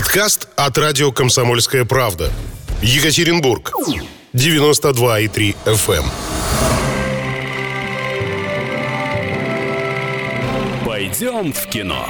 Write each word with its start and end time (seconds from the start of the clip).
Подкаст 0.00 0.48
от 0.56 0.78
радио 0.78 1.12
«Комсомольская 1.12 1.84
правда». 1.84 2.32
Екатеринбург. 2.80 3.70
92,3 4.32 5.54
FM. 5.66 6.04
Пойдем 10.86 11.52
в 11.52 11.66
кино. 11.66 12.08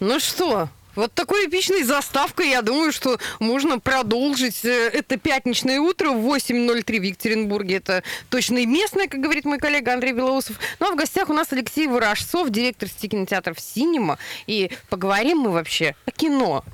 Ну 0.00 0.18
что, 0.18 0.70
вот 0.96 1.12
такой 1.12 1.46
эпичной 1.46 1.82
заставкой, 1.82 2.50
я 2.50 2.62
думаю, 2.62 2.92
что 2.92 3.18
можно 3.38 3.78
продолжить 3.78 4.64
э, 4.64 4.90
это 4.92 5.16
пятничное 5.16 5.80
утро 5.80 6.10
в 6.10 6.26
8.03 6.26 6.98
в 6.98 7.02
Екатеринбурге. 7.02 7.76
Это 7.76 8.02
точно 8.30 8.58
и 8.58 8.66
местное, 8.66 9.06
как 9.06 9.20
говорит 9.20 9.44
мой 9.44 9.58
коллега 9.58 9.92
Андрей 9.92 10.12
Белоусов. 10.12 10.58
Ну 10.80 10.88
а 10.88 10.92
в 10.92 10.96
гостях 10.96 11.28
у 11.30 11.32
нас 11.32 11.52
Алексей 11.52 11.86
Ворожцов, 11.86 12.50
директор 12.50 12.88
сети 12.88 13.08
кинотеатров 13.08 13.60
«Синема». 13.60 14.18
И 14.46 14.70
поговорим 14.88 15.38
мы 15.38 15.50
вообще 15.50 15.94
о 16.06 16.10
кино. 16.10 16.64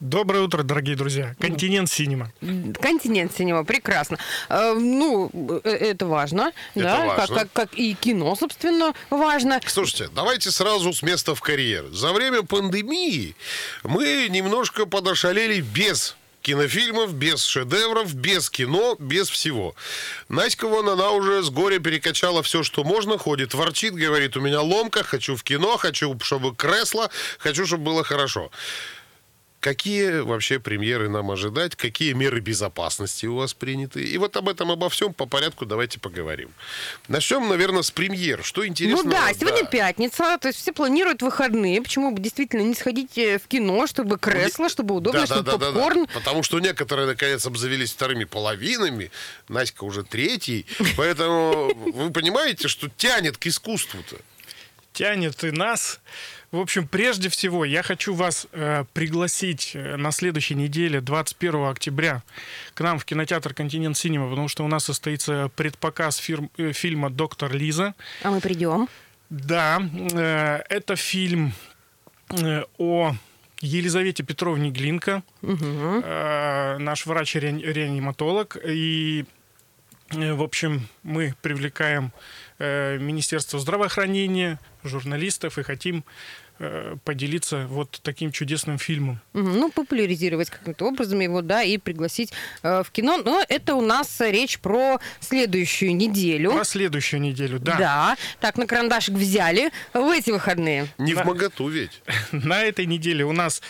Доброе 0.00 0.42
утро, 0.42 0.62
дорогие 0.62 0.94
друзья. 0.94 1.34
Континент 1.40 1.90
Синема. 1.90 2.30
Континент 2.82 3.34
синема, 3.34 3.64
прекрасно. 3.64 4.18
Э, 4.50 4.74
ну, 4.74 5.30
э, 5.64 5.70
это 5.70 6.06
важно, 6.06 6.52
Это 6.74 6.84
да, 6.84 7.06
важно. 7.06 7.16
Как, 7.26 7.50
как, 7.52 7.52
как 7.52 7.78
и 7.78 7.94
кино, 7.94 8.36
собственно, 8.36 8.92
важно. 9.08 9.58
Слушайте, 9.66 10.10
давайте 10.14 10.50
сразу 10.50 10.92
с 10.92 11.02
места 11.02 11.34
в 11.34 11.40
карьер. 11.40 11.86
За 11.92 12.12
время 12.12 12.42
пандемии 12.42 13.36
мы 13.84 14.28
немножко 14.28 14.84
подошалели 14.84 15.62
без 15.62 16.14
кинофильмов, 16.46 17.12
без 17.12 17.44
шедевров, 17.44 18.14
без 18.14 18.50
кино, 18.50 18.96
без 19.00 19.28
всего. 19.28 19.74
Наська 20.28 20.68
вон, 20.68 20.88
она 20.88 21.10
уже 21.10 21.42
с 21.42 21.50
горя 21.50 21.80
перекачала 21.80 22.40
все, 22.42 22.62
что 22.62 22.84
можно, 22.84 23.18
ходит, 23.18 23.52
ворчит, 23.54 23.94
говорит, 23.94 24.36
у 24.36 24.40
меня 24.40 24.60
ломка, 24.60 25.02
хочу 25.02 25.34
в 25.34 25.42
кино, 25.42 25.76
хочу, 25.76 26.16
чтобы 26.20 26.54
кресло, 26.54 27.10
хочу, 27.38 27.66
чтобы 27.66 27.84
было 27.84 28.04
хорошо. 28.04 28.52
Какие 29.60 30.20
вообще 30.20 30.60
премьеры 30.60 31.08
нам 31.08 31.30
ожидать? 31.30 31.74
Какие 31.74 32.12
меры 32.12 32.40
безопасности 32.40 33.26
у 33.26 33.36
вас 33.36 33.54
приняты? 33.54 34.04
И 34.04 34.16
вот 34.18 34.36
об 34.36 34.48
этом, 34.48 34.70
обо 34.70 34.88
всем 34.88 35.12
по 35.12 35.26
порядку 35.26 35.66
давайте 35.66 35.98
поговорим. 35.98 36.50
Начнем, 37.08 37.48
наверное, 37.48 37.82
с 37.82 37.90
премьер. 37.90 38.44
Что 38.44 38.66
интересно? 38.66 39.02
Ну 39.02 39.10
да, 39.10 39.32
сегодня 39.32 39.64
пятница, 39.64 40.38
то 40.38 40.48
есть 40.48 40.60
все 40.60 40.72
планируют 40.72 41.22
выходные. 41.22 41.82
Почему 41.82 42.12
бы 42.12 42.20
действительно 42.20 42.62
не 42.62 42.74
сходить 42.74 43.18
э, 43.18 43.38
в 43.38 43.48
кино, 43.48 43.86
чтобы 43.86 44.18
кресло, 44.18 44.68
чтобы 44.68 44.94
удобно, 44.94 45.26
чтобы 45.26 45.58
попкорн. 45.58 46.06
Потому 46.14 46.42
что 46.42 46.60
некоторые, 46.60 47.06
наконец, 47.06 47.44
обзавелись 47.46 47.92
вторыми 47.92 48.24
половинами. 48.24 49.10
Наська 49.48 49.84
уже 49.84 50.04
третий. 50.04 50.66
Поэтому 50.96 51.72
вы 51.74 52.10
понимаете, 52.10 52.68
что 52.68 52.88
тянет 52.88 53.36
к 53.36 53.46
искусству-то. 53.46 54.16
Тянет 54.96 55.44
и 55.44 55.50
нас. 55.50 56.00
В 56.52 56.58
общем, 56.58 56.88
прежде 56.88 57.28
всего, 57.28 57.66
я 57.66 57.82
хочу 57.82 58.14
вас 58.14 58.46
э, 58.52 58.84
пригласить 58.94 59.72
э, 59.74 59.96
на 59.96 60.10
следующей 60.10 60.54
неделе, 60.54 61.02
21 61.02 61.66
октября, 61.66 62.22
к 62.72 62.80
нам 62.80 62.98
в 62.98 63.04
кинотеатр 63.04 63.52
«Континент 63.52 63.98
Синема», 63.98 64.30
потому 64.30 64.48
что 64.48 64.64
у 64.64 64.68
нас 64.68 64.84
состоится 64.84 65.50
предпоказ 65.54 66.16
фирм- 66.16 66.48
э, 66.56 66.72
фильма 66.72 67.10
«Доктор 67.10 67.52
Лиза». 67.52 67.94
А 68.22 68.30
мы 68.30 68.40
придем. 68.40 68.88
Да, 69.28 69.82
э, 70.14 70.62
это 70.70 70.96
фильм 70.96 71.52
э, 72.30 72.62
о 72.78 73.14
Елизавете 73.60 74.22
Петровне 74.22 74.70
Глинка, 74.70 75.22
э, 75.42 76.76
наш 76.78 77.04
врач-реаниматолог. 77.04 78.56
И, 78.66 79.26
э, 80.12 80.32
в 80.32 80.42
общем, 80.42 80.88
мы 81.02 81.34
привлекаем 81.42 82.12
э, 82.58 82.98
Министерство 82.98 83.58
здравоохранения, 83.58 84.58
журналистов 84.84 85.58
и 85.58 85.62
хотим 85.62 86.04
э, 86.58 86.96
поделиться 87.04 87.66
вот 87.68 87.98
таким 88.02 88.32
чудесным 88.32 88.78
фильмом. 88.78 89.20
Ну, 89.32 89.70
популяризировать 89.70 90.48
каким-то 90.50 90.86
образом 90.86 91.20
его, 91.20 91.42
да, 91.42 91.62
и 91.62 91.76
пригласить 91.76 92.32
э, 92.62 92.82
в 92.82 92.90
кино. 92.90 93.18
Но 93.18 93.44
это 93.48 93.74
у 93.74 93.80
нас 93.80 94.20
речь 94.20 94.58
про 94.60 94.98
следующую 95.20 95.94
неделю. 95.96 96.52
Про 96.52 96.64
следующую 96.64 97.20
неделю, 97.20 97.58
да. 97.58 97.76
Да. 97.78 98.16
Так, 98.40 98.56
на 98.56 98.66
карандашик 98.66 99.14
взяли 99.14 99.70
в 99.92 100.08
эти 100.08 100.30
выходные. 100.30 100.86
Не 100.98 101.14
Да. 101.14 101.22
в 101.24 101.26
моготу 101.26 101.68
ведь. 101.68 102.00
На 102.32 102.62
этой 102.62 102.86
неделе 102.86 103.24
у 103.24 103.32
нас 103.32 103.60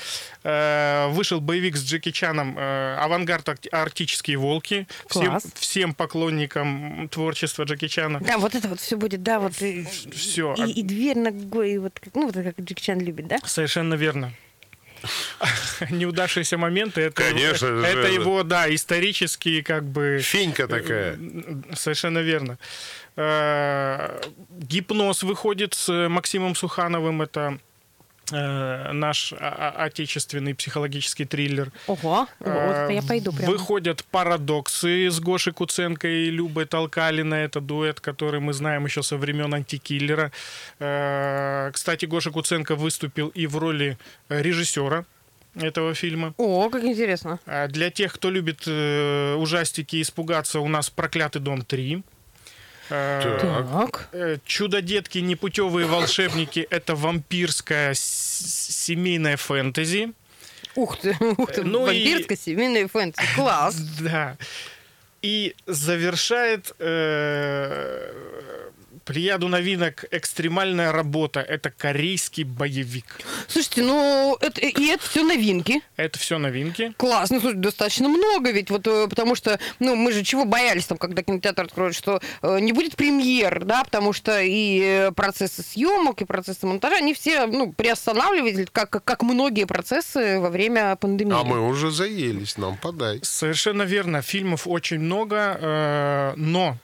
э, 0.48 1.08
вышел 1.10 1.40
боевик 1.40 1.76
с 1.76 1.84
Джеки 1.84 2.12
Чаном 2.12 2.56
э, 2.56 2.96
«Авангард 3.00 3.48
арк- 3.48 3.68
арктические 3.72 4.36
волки». 4.36 4.86
Всем, 5.08 5.26
Класс. 5.26 5.46
всем 5.56 5.94
поклонникам 5.94 7.08
творчества 7.10 7.64
Джеки 7.64 7.88
Чана. 7.88 8.20
Да, 8.20 8.38
вот 8.38 8.54
это 8.54 8.68
вот 8.68 8.78
все 8.80 8.96
будет, 8.96 9.22
да, 9.22 9.40
вот 9.40 9.60
и, 9.60 9.84
Все. 10.12 10.54
и, 10.54 10.70
и 10.70 10.82
дверь 10.82 11.18
ногой, 11.18 11.72
и 11.72 11.78
вот, 11.78 11.98
как- 11.98 12.14
ну, 12.14 12.26
вот 12.26 12.34
как 12.34 12.58
Джеки 12.60 12.80
Чан 12.80 13.00
любит, 13.00 13.26
да? 13.26 13.38
Совершенно 13.44 13.94
верно. 13.94 14.32
Неудавшиеся 15.90 16.56
моменты 16.58 17.02
это, 17.02 17.22
Конечно 17.22 17.68
же. 17.68 17.84
это 17.86 18.08
его, 18.08 18.42
да, 18.42 18.72
исторические 18.74 19.62
как 19.62 19.84
бы 19.84 20.20
Фенька 20.22 20.66
такая. 20.68 21.18
Совершенно 21.74 22.18
верно. 22.20 22.58
Э, 23.16 24.20
Гипноз 24.50 25.22
выходит 25.22 25.74
с 25.74 26.08
Максимом 26.08 26.54
Сухановым. 26.54 27.22
Это 27.22 27.58
э, 28.32 28.92
наш 28.92 29.32
а- 29.32 29.36
а- 29.76 29.84
отечественный 29.84 30.54
психологический 30.54 31.24
триллер. 31.24 31.70
Ого, 31.86 32.26
вот 32.40 32.48
это 32.48 32.92
я 32.92 33.02
пойду 33.02 33.32
прямо. 33.32 33.52
Выходят 33.52 34.04
парадоксы 34.04 35.10
с 35.10 35.20
Гошей 35.20 35.52
Куценко 35.52 36.08
и 36.08 36.30
Любой 36.30 36.66
Толкалина. 36.66 37.34
Это 37.34 37.60
дуэт, 37.60 38.00
который 38.00 38.40
мы 38.40 38.52
знаем 38.52 38.84
еще 38.84 39.02
со 39.02 39.16
времен 39.16 39.52
антикиллера. 39.54 40.32
Э, 40.78 41.70
Кстати, 41.72 42.06
Гоша 42.06 42.30
Куценко 42.30 42.74
выступил 42.76 43.28
и 43.28 43.46
в 43.46 43.56
роли 43.56 43.98
режиссера 44.28 45.04
этого 45.54 45.94
фильма. 45.94 46.34
О, 46.36 46.68
как 46.70 46.84
интересно. 46.84 47.38
А 47.46 47.68
Для 47.68 47.90
тех, 47.90 48.12
кто 48.12 48.30
любит 48.30 48.64
э, 48.66 49.34
ужастики 49.34 49.96
и 49.96 50.02
испугаться, 50.02 50.60
у 50.60 50.68
нас 50.68 50.90
«Проклятый 50.90 51.40
дом 51.40 51.60
3». 51.60 52.02
Э, 52.90 53.38
Так. 53.40 54.08
э, 54.12 54.38
Чудо-детки, 54.44 55.18
непутевые 55.18 55.86
волшебники— 55.86 56.66
это 56.70 56.94
вампирская 56.94 57.94
семейная 57.94 59.36
фэнтези. 59.36 60.12
Ух 60.74 60.98
ты, 61.00 61.16
ух 61.38 61.52
ты, 61.52 61.62
ну 61.64 61.90
и- 61.90 62.04
вампирская 62.04 62.36
семейная 62.38 62.86
фэнтези. 62.88 63.26
Класс. 63.34 63.76
Да. 64.00 64.36
И 65.22 65.54
завершает 65.66 66.74
э, 66.78 68.12
плеяду 69.06 69.48
новинок 69.48 70.04
«Экстремальная 70.10 70.92
работа». 70.92 71.40
Это 71.40 71.70
корейский 71.70 72.42
боевик. 72.44 73.06
Слушайте, 73.46 73.82
ну, 73.82 74.36
это, 74.40 74.60
и 74.60 74.86
это 74.88 75.08
все 75.08 75.22
новинки. 75.22 75.80
Это 75.96 76.18
все 76.18 76.38
новинки. 76.38 76.92
Классно, 76.96 77.40
слушай, 77.40 77.56
достаточно 77.56 78.08
много 78.08 78.50
ведь, 78.50 78.68
вот, 78.70 78.86
э, 78.86 79.06
потому 79.08 79.36
что, 79.36 79.58
ну, 79.78 79.94
мы 79.94 80.12
же 80.12 80.24
чего 80.24 80.44
боялись 80.44 80.86
там, 80.86 80.98
когда 80.98 81.22
кинотеатр 81.22 81.62
откроют, 81.62 81.94
что 81.94 82.20
э, 82.42 82.58
не 82.60 82.72
будет 82.72 82.96
премьер, 82.96 83.64
да, 83.64 83.84
потому 83.84 84.12
что 84.12 84.40
и 84.40 84.82
э, 84.82 85.12
процессы 85.12 85.62
съемок, 85.62 86.20
и 86.20 86.24
процессы 86.24 86.66
монтажа, 86.66 86.96
они 86.96 87.14
все, 87.14 87.46
ну, 87.46 87.72
приостанавливались, 87.72 88.66
как, 88.72 88.90
как 89.04 89.22
многие 89.22 89.66
процессы 89.66 90.40
во 90.40 90.50
время 90.50 90.96
пандемии. 90.96 91.40
А 91.40 91.44
мы 91.44 91.66
уже 91.66 91.92
заелись, 91.92 92.58
нам 92.58 92.76
подай. 92.76 93.20
Совершенно 93.22 93.82
верно. 93.82 94.20
Фильмов 94.20 94.66
очень 94.66 94.98
много, 94.98 95.58
э, 95.60 96.32
но 96.36 96.76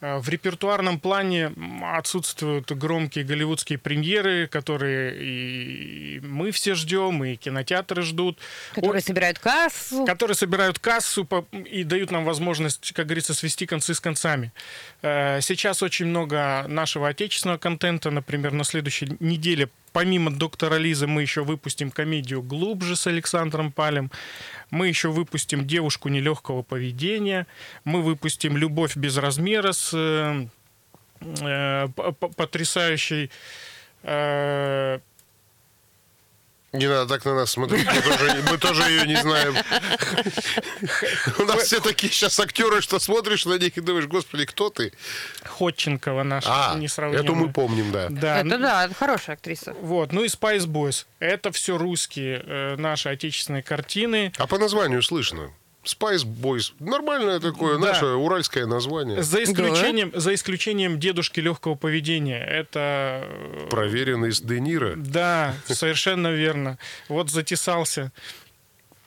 в 0.00 0.28
репертуарном 0.28 0.98
плане 0.98 1.52
отсутствуют 1.82 2.72
громкие 2.72 3.24
голливудские 3.24 3.78
премьеры, 3.78 4.46
которые 4.46 5.16
и 5.20 6.20
мы 6.20 6.50
все 6.52 6.74
ждем, 6.74 7.22
и 7.24 7.36
кинотеатры 7.36 8.02
ждут. 8.02 8.38
Которые 8.74 8.94
Ой, 8.94 9.02
собирают 9.02 9.38
кассу. 9.38 10.04
которые 10.06 10.34
собирают 10.34 10.78
кассу 10.78 11.28
и 11.70 11.84
дают 11.84 12.10
нам 12.10 12.24
возможность, 12.24 12.92
как 12.92 13.06
говорится, 13.06 13.34
свести 13.34 13.66
концы 13.66 13.94
с 13.94 14.00
концами. 14.00 14.52
Э, 15.02 15.40
Сейчас 15.40 15.82
очень 15.82 16.06
много 16.06 16.64
нашего 16.68 17.08
отечественного 17.08 17.58
контента. 17.58 18.10
Например, 18.10 18.52
на 18.52 18.64
следующей 18.64 19.16
неделе, 19.20 19.68
помимо 19.92 20.30
«Доктора 20.30 20.76
Лизы», 20.76 21.06
мы 21.06 21.22
еще 21.22 21.44
выпустим 21.44 21.90
комедию 21.90 22.42
«Глубже» 22.42 22.96
с 22.96 23.06
Александром 23.06 23.72
Палем. 23.72 24.10
Мы 24.70 24.88
еще 24.88 25.10
выпустим 25.10 25.66
«Девушку 25.66 26.08
нелегкого 26.08 26.62
поведения». 26.62 27.46
Мы 27.84 28.02
выпустим 28.02 28.56
«Любовь 28.56 28.96
без 28.96 29.16
размера» 29.16 29.72
с 29.72 29.90
э, 29.92 30.46
э, 31.40 31.88
потрясающей 32.36 33.30
э, 34.02 34.98
Не 36.72 36.86
надо 36.86 37.06
так 37.14 37.24
на 37.24 37.34
нас 37.34 37.50
смотреть, 37.50 37.84
мы 37.86 38.00
тоже, 38.00 38.42
мы 38.50 38.58
тоже 38.58 38.82
ее 38.90 39.06
не 39.06 39.16
знаем. 39.16 39.56
У 41.38 41.42
нас 41.44 41.64
все 41.64 41.80
такие 41.80 42.12
сейчас 42.12 42.38
актеры, 42.38 42.80
что 42.80 43.00
смотришь 43.00 43.44
на 43.44 43.58
них 43.58 43.76
и 43.76 43.80
думаешь, 43.80 44.06
господи, 44.06 44.44
кто 44.46 44.70
ты? 44.70 44.92
Ходченкова 45.44 46.22
наша 46.22 46.72
А, 46.72 46.74
несравнимая. 46.76 47.24
эту 47.24 47.34
мы 47.34 47.52
помним, 47.52 47.90
да. 47.90 48.06
Да, 48.08 48.38
Это 48.40 48.58
да, 48.58 48.84
это 48.84 48.94
хорошая 48.94 49.34
актриса. 49.36 49.74
Вот, 49.80 50.12
ну 50.12 50.22
и 50.22 50.28
Spice 50.28 50.66
Boys. 50.66 51.06
Это 51.18 51.50
все 51.50 51.76
русские, 51.76 52.42
э, 52.46 52.76
наши 52.76 53.08
отечественные 53.08 53.62
картины. 53.64 54.32
А 54.38 54.46
по 54.46 54.58
названию 54.58 55.02
слышно. 55.02 55.50
Spice 55.84 56.24
Boys. 56.24 56.72
Нормальное 56.78 57.40
такое, 57.40 57.78
Да. 57.78 57.86
наше 57.88 58.06
уральское 58.06 58.66
название. 58.66 59.22
За 59.22 59.42
исключением, 59.42 60.12
за 60.14 60.34
исключением 60.34 61.00
дедушки 61.00 61.40
легкого 61.40 61.74
поведения. 61.74 62.44
Это... 62.44 63.24
э, 63.24 63.66
Проверенный 63.70 64.30
с 64.32 64.40
Де 64.42 64.60
Ниро. 64.60 64.94
Да, 64.96 65.54
совершенно 65.66 66.28
верно. 66.32 66.78
Вот 67.08 67.30
затесался. 67.30 68.12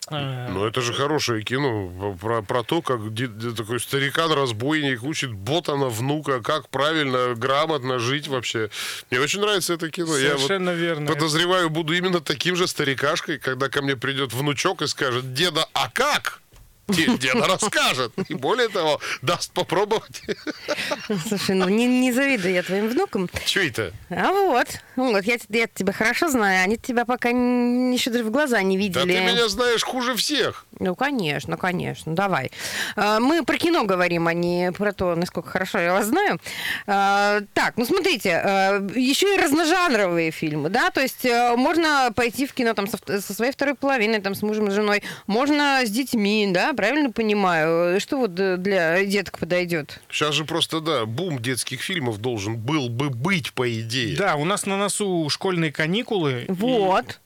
Э, 0.09 0.49
Ну, 0.49 0.65
это 0.65 0.81
же 0.81 0.93
хорошее 0.93 1.43
кино 1.43 2.17
про, 2.19 2.41
про 2.41 2.63
то, 2.63 2.81
как 2.81 2.99
такой 3.55 3.79
старикан-разбойник 3.79 5.03
учит 5.03 5.31
ботана 5.31 5.87
внука, 5.89 6.41
как 6.41 6.67
правильно, 6.69 7.35
грамотно 7.35 7.99
жить 7.99 8.27
вообще. 8.27 8.69
Мне 9.11 9.19
очень 9.21 9.39
нравится 9.41 9.73
это 9.75 9.89
кино. 9.91 10.17
Я 10.17 10.31
вот 10.31 10.39
Совершенно 10.41 10.71
верно. 10.71 11.05
подозреваю, 11.11 11.69
буду 11.69 11.93
именно 11.93 12.19
таким 12.19 12.55
же 12.55 12.67
старикашкой, 12.67 13.37
когда 13.39 13.69
ко 13.69 13.81
мне 13.81 13.95
придет 13.95 14.33
внучок 14.33 14.81
и 14.81 14.87
скажет, 14.87 15.33
деда, 15.33 15.67
а 15.73 15.89
как? 15.89 16.41
Де- 16.87 17.17
Деда 17.17 17.45
расскажет. 17.47 18.11
И 18.27 18.33
более 18.33 18.67
того, 18.69 18.99
даст 19.21 19.51
попробовать. 19.53 20.21
Слушай, 21.27 21.55
ну 21.55 21.67
не, 21.69 21.85
не 21.87 22.11
завидую 22.11 22.53
я 22.53 22.63
твоим 22.63 22.89
внукам. 22.89 23.29
Че 23.45 23.69
это? 23.69 23.93
А 24.09 24.31
вот, 24.31 24.67
вот, 24.95 25.23
я, 25.23 25.37
я 25.49 25.67
тебя 25.67 25.93
хорошо 25.93 26.29
знаю, 26.29 26.63
они 26.63 26.77
тебя 26.77 27.05
пока 27.05 27.29
еще 27.29 28.09
даже 28.09 28.23
в 28.23 28.31
глаза 28.31 28.61
не 28.61 28.77
Да 28.89 29.01
видели. 29.03 29.17
ты 29.17 29.23
меня 29.23 29.47
знаешь 29.47 29.83
хуже 29.83 30.15
всех. 30.15 30.65
Ну, 30.79 30.95
конечно, 30.95 31.57
конечно, 31.57 32.13
давай. 32.15 32.51
А, 32.95 33.19
Мы 33.19 33.43
про 33.43 33.57
кино 33.57 33.85
говорим, 33.85 34.27
а 34.27 34.33
не 34.33 34.71
про 34.71 34.91
то, 34.91 35.15
насколько 35.15 35.49
хорошо 35.49 35.79
я 35.79 35.93
вас 35.93 36.07
знаю. 36.07 36.39
А, 36.87 37.41
Так, 37.53 37.77
ну 37.77 37.85
смотрите, 37.85 38.31
а, 38.35 38.79
еще 38.95 39.33
и 39.35 39.37
разножанровые 39.39 40.31
фильмы, 40.31 40.69
да, 40.69 40.89
то 40.91 41.01
есть 41.01 41.23
э, 41.25 41.55
можно 41.55 42.11
пойти 42.15 42.45
в 42.45 42.53
кино 42.53 42.73
там 42.73 42.87
со 42.87 43.33
своей 43.33 43.51
второй 43.51 43.75
половиной, 43.75 44.19
там 44.21 44.35
с 44.35 44.41
мужем 44.41 44.67
и 44.67 44.71
женой, 44.71 45.03
можно 45.27 45.81
с 45.85 45.89
детьми, 45.89 46.47
да, 46.51 46.72
правильно 46.75 47.11
понимаю? 47.11 47.99
Что 47.99 48.17
вот 48.17 48.39
э, 48.39 48.57
для 48.57 49.03
деток 49.05 49.39
подойдет? 49.39 49.99
Сейчас 50.09 50.35
же 50.35 50.45
просто, 50.45 50.79
да, 50.81 51.05
бум 51.05 51.39
детских 51.41 51.81
фильмов 51.81 52.19
должен 52.19 52.57
был 52.57 52.89
бы 52.89 53.09
быть, 53.09 53.53
по 53.53 53.71
идее. 53.71 54.15
Да, 54.17 54.35
у 54.35 54.45
нас 54.45 54.65
на 54.65 54.77
носу 54.77 55.27
школьные 55.29 55.71
каникулы. 55.71 56.45
и- 56.47 56.51
Вот. 56.51 57.19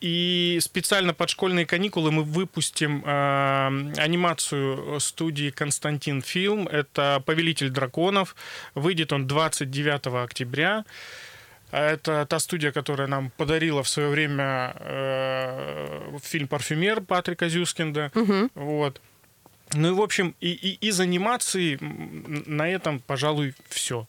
И 0.00 0.58
специально 0.60 1.14
под 1.14 1.30
школьные 1.30 1.64
каникулы 1.64 2.10
мы 2.12 2.24
выпустим 2.24 3.02
э, 3.06 3.92
анимацию 3.96 5.00
студии 5.00 5.48
Константин 5.50 6.20
Фильм. 6.20 6.68
Это 6.68 7.22
«Повелитель 7.24 7.70
драконов». 7.70 8.36
Выйдет 8.74 9.12
он 9.14 9.26
29 9.26 10.22
октября. 10.24 10.84
Это 11.74 12.24
та 12.26 12.38
студия, 12.38 12.70
которая 12.70 13.08
нам 13.08 13.30
подарила 13.36 13.82
в 13.82 13.88
свое 13.88 14.08
время 14.08 14.76
э, 14.78 16.18
фильм 16.22 16.46
«Парфюмер» 16.46 17.00
Патрика 17.00 17.48
Зюскинда. 17.48 18.12
Вот. 18.54 19.00
Ну 19.72 19.88
и, 19.88 19.90
в 19.92 20.00
общем, 20.00 20.36
и, 20.40 20.52
и 20.52 20.88
из 20.88 21.00
анимации 21.00 21.78
на 21.80 22.68
этом, 22.68 23.00
пожалуй, 23.00 23.54
все. 23.68 24.06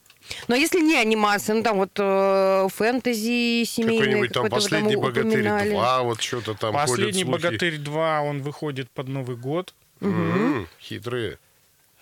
Но 0.47 0.56
если 0.56 0.79
не 0.79 0.95
анимация, 0.95 1.56
ну 1.56 1.63
там 1.63 1.77
вот 1.77 1.91
э, 1.97 2.67
фэнтези 2.71 3.63
семейные, 3.65 4.00
Какой-нибудь 4.00 4.31
там 4.31 4.44
там 4.44 4.51
«Последний 4.51 4.95
богатырь 4.95 5.31
упоминали. 5.31 5.71
2», 5.71 6.03
вот 6.03 6.21
что-то 6.21 6.53
там 6.53 6.73
«Последний 6.73 7.23
богатырь 7.23 7.77
2», 7.77 8.19
он 8.29 8.41
выходит 8.44 8.91
под 8.91 9.07
Новый 9.07 9.38
год. 9.38 9.73
М, 10.01 10.67
Хитрые. 10.79 11.39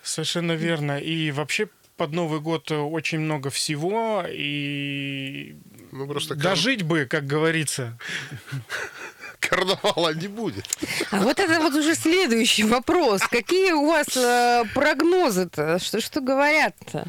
Совершенно 0.01 0.53
верно. 0.53 0.99
И 0.99 1.31
вообще 1.31 1.67
под 1.97 2.11
Новый 2.13 2.39
год 2.39 2.71
э, 2.71 2.75
очень 2.77 3.19
много 3.19 3.49
всего. 3.49 4.23
И 4.29 5.55
Ну, 5.91 6.07
просто 6.07 6.35
кар- 6.35 6.43
дожить 6.43 6.83
бы, 6.83 7.05
как 7.05 7.25
говорится. 7.25 7.97
карнавала 9.39 10.13
не 10.13 10.27
будет. 10.27 10.65
А 11.11 11.19
вот 11.19 11.39
это 11.39 11.59
вот 11.59 11.73
уже 11.73 11.95
следующий 11.95 12.63
вопрос. 12.63 13.21
Какие 13.23 13.73
у 13.73 13.87
вас 13.87 14.15
э, 14.15 14.63
прогнозы-то? 14.73 15.79
Что, 15.79 15.99
что 16.01 16.21
говорят-то 16.21 17.05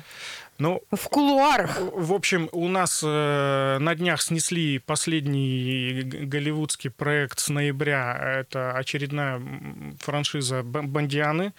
Ну, 0.58 0.80
в 0.92 1.08
кулуарах? 1.08 1.80
в 1.80 2.12
общем, 2.12 2.48
у 2.52 2.68
нас 2.68 3.02
э, 3.04 3.78
на 3.80 3.94
днях 3.96 4.22
снесли 4.22 4.78
последний 4.78 6.02
голливудский 6.02 6.90
проект 6.90 7.40
с 7.40 7.48
ноября. 7.48 8.16
Это 8.40 8.70
очередная 8.72 9.42
франшиза 10.00 10.62
Бандианы. 10.62 11.52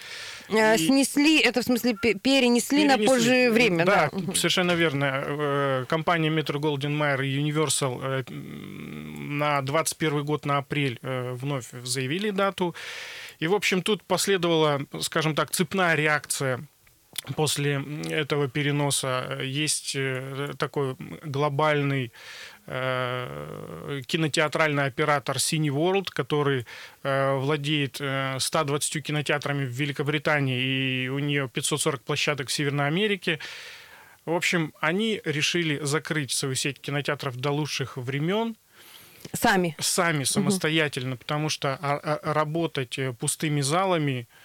Э, 0.49 0.75
И- 0.75 0.85
Снесли, 0.87 1.39
это 1.39 1.61
в 1.61 1.65
смысле 1.65 1.95
пе- 2.01 2.13
перенесли, 2.13 2.85
на 2.85 2.93
Перенесли. 2.97 3.07
позже 3.07 3.51
время, 3.51 3.85
да? 3.85 4.09
совершенно 4.33 4.71
верно. 4.71 5.23
Э, 5.25 5.85
Компания 5.89 6.29
Metro 6.29 6.59
Goldwyn 6.59 6.97
Mayer 6.97 7.25
и 7.25 7.37
Universal 7.37 7.99
э, 8.01 8.31
на 8.31 9.61
21 9.61 10.23
год, 10.23 10.45
на 10.45 10.57
апрель 10.59 10.99
вновь 11.01 11.65
заявили 11.83 12.29
дату. 12.29 12.73
И, 13.39 13.47
в 13.47 13.53
общем, 13.53 13.81
тут 13.81 14.03
последовала, 14.03 14.81
скажем 15.01 15.35
так, 15.35 15.51
цепная 15.51 15.95
реакция 15.95 16.61
после 17.35 17.83
этого 18.09 18.47
переноса. 18.47 19.39
Есть 19.41 19.95
э, 19.95 20.53
такой 20.57 20.95
глобальный 21.23 22.11
э, 22.67 24.01
кинотеатральный 24.05 24.85
оператор 24.85 25.37
Cine 25.37 25.67
World, 25.67 26.07
который 26.09 26.65
э, 27.03 27.35
владеет 27.35 27.97
э, 27.99 28.37
120 28.39 29.03
кинотеатрами 29.03 29.65
в 29.65 29.69
Великобритании, 29.69 30.61
и 30.61 31.09
у 31.09 31.19
нее 31.19 31.49
540 31.49 32.01
площадок 32.03 32.49
в 32.49 32.53
Северной 32.53 32.87
Америке. 32.87 33.39
В 34.25 34.33
общем, 34.33 34.73
они 34.79 35.21
решили 35.23 35.79
закрыть 35.83 36.31
свою 36.31 36.55
сеть 36.55 36.81
кинотеатров 36.81 37.35
до 37.35 37.51
лучших 37.51 37.97
времен 37.97 38.55
Сами. 39.33 39.75
сами, 39.79 40.23
самостоятельно, 40.23 41.17
потому 41.17 41.49
что 41.49 41.77
а, 41.81 41.97
а, 41.97 42.33
работать 42.33 42.97
э, 42.97 43.13
пустыми 43.13 43.61
залами 43.61 44.27
э, 44.27 44.44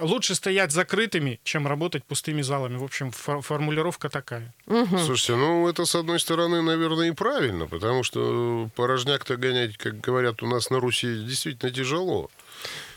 лучше 0.00 0.34
стоять 0.34 0.72
закрытыми, 0.72 1.40
чем 1.44 1.66
работать 1.66 2.04
пустыми 2.04 2.42
залами. 2.42 2.76
В 2.76 2.84
общем, 2.84 3.10
фор- 3.10 3.40
формулировка 3.42 4.08
такая. 4.08 4.52
Слушайте, 4.66 5.36
ну 5.36 5.68
это 5.68 5.84
с 5.86 5.94
одной 5.94 6.20
стороны, 6.20 6.62
наверное, 6.62 7.08
и 7.08 7.12
правильно, 7.12 7.66
потому 7.66 8.02
что 8.02 8.68
порожняк-то 8.76 9.36
гонять, 9.36 9.76
как 9.76 10.00
говорят 10.00 10.42
у 10.42 10.46
нас 10.46 10.70
на 10.70 10.80
Руси, 10.80 11.24
действительно 11.24 11.72
тяжело. 11.72 12.30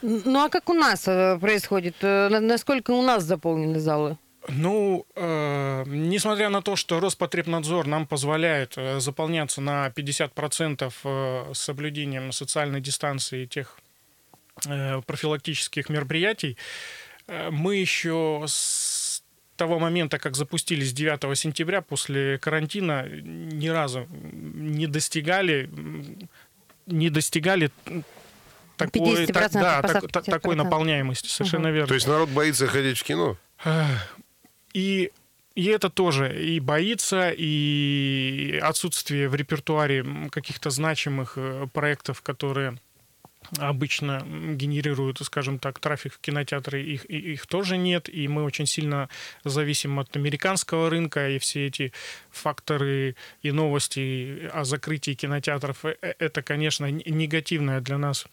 Ну 0.02 0.44
а 0.44 0.50
как 0.50 0.70
у 0.70 0.74
нас 0.74 1.08
э, 1.08 1.38
происходит? 1.40 1.96
Э, 2.02 2.30
на- 2.30 2.40
Насколько 2.40 2.92
у 2.92 3.02
нас 3.02 3.24
заполнены 3.24 3.80
залы? 3.80 4.18
Ну, 4.50 5.06
э, 5.16 5.84
несмотря 5.86 6.50
на 6.50 6.62
то, 6.64 6.76
что 6.76 7.00
Роспотребнадзор 7.00 7.86
нам 7.86 8.08
позволяет 8.08 8.74
э, 8.76 9.00
заполняться 9.00 9.62
на 9.62 9.90
50% 9.90 10.92
э, 11.04 11.52
с 11.54 11.60
соблюдением 11.60 12.32
социальной 12.32 12.82
дистанции 12.82 13.44
и 13.44 13.48
тех 13.48 13.78
э, 13.78 13.82
профилактических 15.06 15.90
мероприятий, 15.90 16.58
э, 17.28 17.50
мы 17.52 17.76
еще 17.76 18.44
с 18.48 19.24
того 19.56 19.78
момента, 19.80 20.18
как 20.18 20.36
запустились 20.36 20.92
9 20.94 21.36
сентября 21.38 21.82
после 21.82 22.40
карантина, 22.40 23.08
ни 23.08 23.68
разу 23.68 24.08
не 24.10 24.88
достигали, 24.88 25.70
не 26.88 27.10
достигали 27.10 27.70
такой, 28.78 29.26
50% 29.26 29.28
так- 29.34 29.52
да, 29.54 29.82
так- 29.82 30.12
такой 30.26 30.56
50%. 30.56 30.56
наполняемости, 30.56 31.28
совершенно 31.28 31.68
верно. 31.68 31.88
То 31.88 31.94
есть 31.94 32.08
народ 32.08 32.30
боится 32.30 32.68
ходить 32.68 32.98
в 32.98 33.04
кино? 33.04 33.38
И, 34.74 35.12
и 35.54 35.66
это 35.66 35.90
тоже 35.90 36.44
и 36.44 36.60
боится, 36.60 37.30
и 37.30 38.60
отсутствие 38.64 39.30
в 39.30 39.36
репертуаре 39.36 40.04
каких-то 40.32 40.70
значимых 40.70 41.34
э, 41.36 41.68
проектов, 41.72 42.22
которые 42.22 42.78
обычно 43.58 44.24
генерируют, 44.26 45.20
скажем 45.20 45.60
так, 45.60 45.80
трафик 45.80 46.14
в 46.14 46.20
кинотеатры, 46.20 46.82
их, 46.82 47.06
их 47.06 47.46
тоже 47.48 47.78
нет, 47.78 48.08
и 48.08 48.28
мы 48.28 48.44
очень 48.44 48.66
сильно 48.66 49.10
зависим 49.44 50.00
от 50.00 50.16
американского 50.16 50.90
рынка, 50.90 51.30
и 51.30 51.40
все 51.40 51.68
эти 51.68 51.92
факторы 52.30 53.16
и 53.42 53.52
новости 53.52 54.50
о 54.54 54.64
закрытии 54.64 55.14
кинотеатров, 55.14 55.86
э, 55.86 55.98
э, 56.02 56.14
это, 56.20 56.42
конечно, 56.42 56.90
негативная 56.90 57.82
для 57.82 57.98
нас 57.98 58.26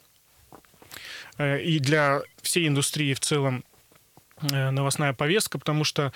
э, 1.39 1.63
и 1.63 1.79
для 1.79 2.23
всей 2.43 2.69
индустрии 2.69 3.15
в 3.15 3.21
целом 3.21 3.65
новостная 4.41 5.15
повестка, 5.15 5.59
потому 5.59 5.83
что 5.83 6.13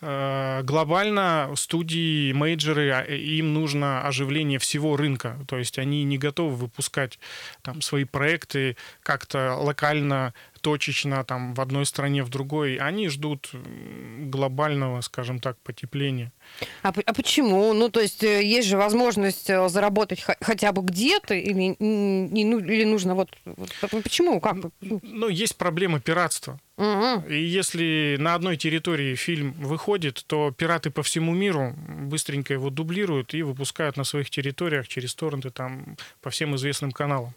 глобально 0.00 1.50
студии, 1.56 2.32
мейджеры, 2.32 2.90
а, 2.90 3.02
им 3.02 3.52
нужно 3.52 4.06
оживление 4.06 4.58
всего 4.58 4.96
рынка. 4.96 5.38
То 5.48 5.58
есть 5.58 5.78
они 5.78 6.04
не 6.04 6.18
готовы 6.18 6.54
выпускать 6.54 7.18
там, 7.62 7.80
свои 7.80 8.04
проекты 8.04 8.76
как-то 9.02 9.56
локально, 9.56 10.34
точечно, 10.60 11.24
там, 11.24 11.54
в 11.54 11.60
одной 11.60 11.86
стране, 11.86 12.22
в 12.22 12.28
другой. 12.28 12.76
Они 12.76 13.08
ждут 13.08 13.50
глобального, 14.18 15.00
скажем 15.00 15.38
так, 15.40 15.56
потепления. 15.58 16.32
А, 16.82 16.92
а 17.06 17.14
почему? 17.14 17.72
Ну, 17.72 17.88
то 17.88 18.00
есть 18.00 18.22
э, 18.24 18.44
есть 18.44 18.68
же 18.68 18.76
возможность 18.76 19.50
э, 19.50 19.68
заработать 19.68 20.24
хотя 20.40 20.72
бы 20.72 20.82
где-то, 20.82 21.34
или, 21.34 21.76
ну, 21.78 22.58
или 22.58 22.84
нужно 22.84 23.14
вот, 23.14 23.30
почему? 23.90 24.40
Как? 24.40 24.56
Ну, 24.80 25.28
есть 25.28 25.56
проблема 25.56 26.00
пиратства. 26.00 26.58
И 27.28 27.42
если 27.42 28.16
на 28.20 28.34
одной 28.34 28.56
территории 28.56 29.16
фильм 29.16 29.52
выходит, 29.52 30.22
то 30.28 30.52
пираты 30.52 30.90
по 30.90 31.02
всему 31.02 31.34
миру 31.34 31.74
быстренько 31.76 32.52
его 32.54 32.70
дублируют 32.70 33.34
и 33.34 33.42
выпускают 33.42 33.96
на 33.96 34.04
своих 34.04 34.30
территориях 34.30 34.86
через 34.86 35.12
торренты 35.14 35.50
там 35.50 35.96
по 36.20 36.30
всем 36.30 36.54
известным 36.54 36.92
каналам. 36.92 37.34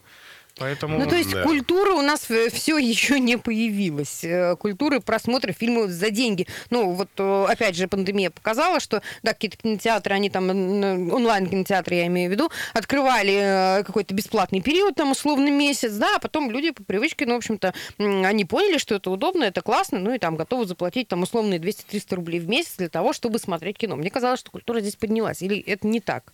Поэтому... 0.58 1.00
Ну, 1.00 1.08
то 1.08 1.16
есть 1.16 1.32
Да. 1.32 1.44
культура 1.44 1.92
у 1.94 2.02
нас 2.02 2.28
все 2.52 2.78
еще 2.78 3.20
не 3.20 3.38
появилась. 3.38 4.24
Э, 4.24 4.56
Культуры 4.56 5.00
просмотра 5.00 5.54
фильмов 5.54 5.90
за 5.90 6.10
деньги. 6.10 6.48
Ну, 6.70 6.92
вот 6.92 7.10
э, 7.18 7.46
опять 7.48 7.76
же 7.76 7.88
пандемия 7.88 8.30
показала, 8.30 8.80
что, 8.80 9.02
да, 9.24 9.34
какие-то 9.34 9.58
кинотеатры, 9.58 10.14
они 10.14 10.30
там, 10.30 10.50
онлайн-кинотеатры, 10.50 11.96
я 11.96 12.08
имею 12.08 12.30
в 12.30 12.34
виду, 12.34 12.52
открывали 12.74 13.80
э, 13.80 13.84
какой-то 13.84 14.14
бесплатный 14.14 14.62
период, 14.62 14.96
там, 14.96 15.12
условно, 15.12 15.50
месяц, 15.50 15.94
да, 15.94 16.18
а 16.18 16.20
потом 16.20 16.52
люди 16.52 16.72
по 16.72 16.84
привычке, 16.84 17.26
ну, 17.26 17.34
в 17.36 17.38
общем-то, 17.38 17.74
они 17.98 18.46
поняли, 18.46 18.78
что 18.78 18.96
это 18.96 19.10
удобно, 19.10 19.46
это 19.46 19.62
классно, 19.62 20.00
ну, 20.00 20.14
и 20.14 20.20
там 20.20 20.36
готовы 20.36 20.66
заплатить, 20.66 21.08
там, 21.08 21.24
условные 21.24 21.60
200-300 21.60 22.16
рублей 22.16 22.40
в 22.40 22.48
месяц 22.48 22.76
для 22.78 22.90
того, 22.90 23.14
чтобы 23.14 23.40
смотреть 23.40 23.78
кино. 23.78 23.96
Мне 23.96 24.10
казалось, 24.10 24.40
что 24.40 24.52
культура 24.52 24.80
здесь 24.80 24.96
поднялась. 24.96 25.42
Или 25.42 25.60
это 25.60 25.88
не 25.88 26.00
так? 26.00 26.34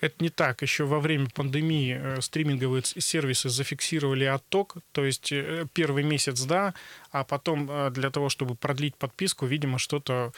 Это 0.00 0.14
не 0.20 0.30
так. 0.30 0.62
Еще 0.62 0.84
во 0.84 0.98
время 0.98 1.28
пандемии 1.34 1.98
э, 2.00 2.20
стриминговые 2.20 2.82
сервисы 2.84 3.48
зафиксировали 3.48 4.24
отток, 4.24 4.76
то 4.92 5.04
есть 5.04 5.30
э, 5.32 5.66
первый 5.72 6.02
месяц, 6.02 6.42
да, 6.42 6.74
а 7.10 7.24
потом 7.24 7.70
э, 7.70 7.90
для 7.90 8.10
того, 8.10 8.28
чтобы 8.28 8.54
продлить 8.54 8.96
подписку, 8.96 9.46
видимо, 9.46 9.78
что-то 9.78 10.32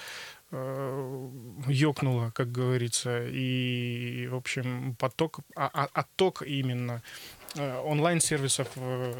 ёкнуло, 1.66 2.30
как 2.34 2.52
говорится, 2.52 3.26
и, 3.26 4.28
в 4.30 4.34
общем, 4.34 4.94
поток, 4.96 5.38
а- 5.56 5.70
а- 5.72 5.88
отток 5.94 6.42
именно 6.42 7.02
онлайн-сервисов 7.56 8.68
э, 8.76 9.14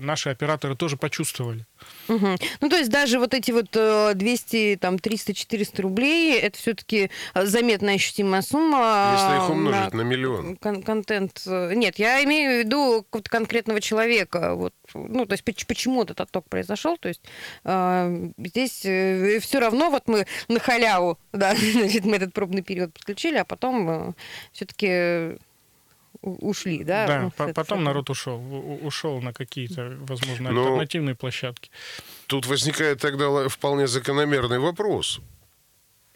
наши 0.00 0.30
операторы 0.30 0.76
тоже 0.76 0.96
почувствовали. 0.96 1.66
Мгм. 2.08 2.36
Ну, 2.60 2.68
то 2.68 2.76
есть 2.76 2.90
даже 2.90 3.18
вот 3.18 3.34
эти 3.34 3.50
вот 3.50 3.68
э, 3.74 4.12
200, 4.14 4.78
там, 4.80 4.98
300, 4.98 5.34
400 5.34 5.82
рублей, 5.82 6.38
это 6.40 6.56
все-таки 6.58 7.10
заметная 7.34 7.96
ощутимая 7.96 8.42
сумма. 8.42 9.12
Если 9.16 9.44
их 9.44 9.50
умножить 9.50 9.94
на 9.94 10.02
миллион. 10.02 10.56
кон- 10.56 10.82
контент. 10.82 11.42
э, 11.46 11.74
Нет, 11.74 11.98
я 11.98 12.22
имею 12.24 12.62
в 12.62 12.66
виду 12.66 13.02
какого-то 13.02 13.30
конкретного 13.30 13.80
человека. 13.80 14.54
Вот, 14.54 14.72
ну, 14.94 15.26
то 15.26 15.32
есть 15.32 15.44
поч- 15.44 15.66
почему 15.66 16.02
этот 16.02 16.20
отток 16.20 16.48
произошел. 16.48 16.96
То 16.96 17.08
есть 17.08 17.22
э, 17.64 18.30
здесь 18.38 18.78
все 19.42 19.58
равно 19.58 19.90
вот 19.90 20.08
мы 20.08 20.26
на 20.48 20.60
халяву, 20.60 21.18
да, 21.32 21.54
значит, 21.54 22.04
мы 22.04 22.16
этот 22.16 22.32
пробный 22.32 22.62
период 22.62 22.92
подключили, 22.92 23.36
а 23.36 23.44
потом 23.44 24.14
все-таки 24.52 25.38
ушли, 26.26 26.84
да? 26.84 27.06
Да, 27.06 27.20
ну, 27.22 27.30
по- 27.30 27.52
потом 27.52 27.78
этого. 27.80 27.88
народ 27.88 28.10
ушел, 28.10 28.40
ушел 28.82 29.20
на 29.20 29.32
какие-то, 29.32 29.96
возможно, 30.00 30.50
Ну, 30.50 30.62
альтернативные 30.64 31.14
площадки. 31.14 31.70
Тут 32.26 32.46
возникает 32.46 33.00
тогда 33.00 33.48
вполне 33.48 33.86
закономерный 33.86 34.58
вопрос. 34.58 35.20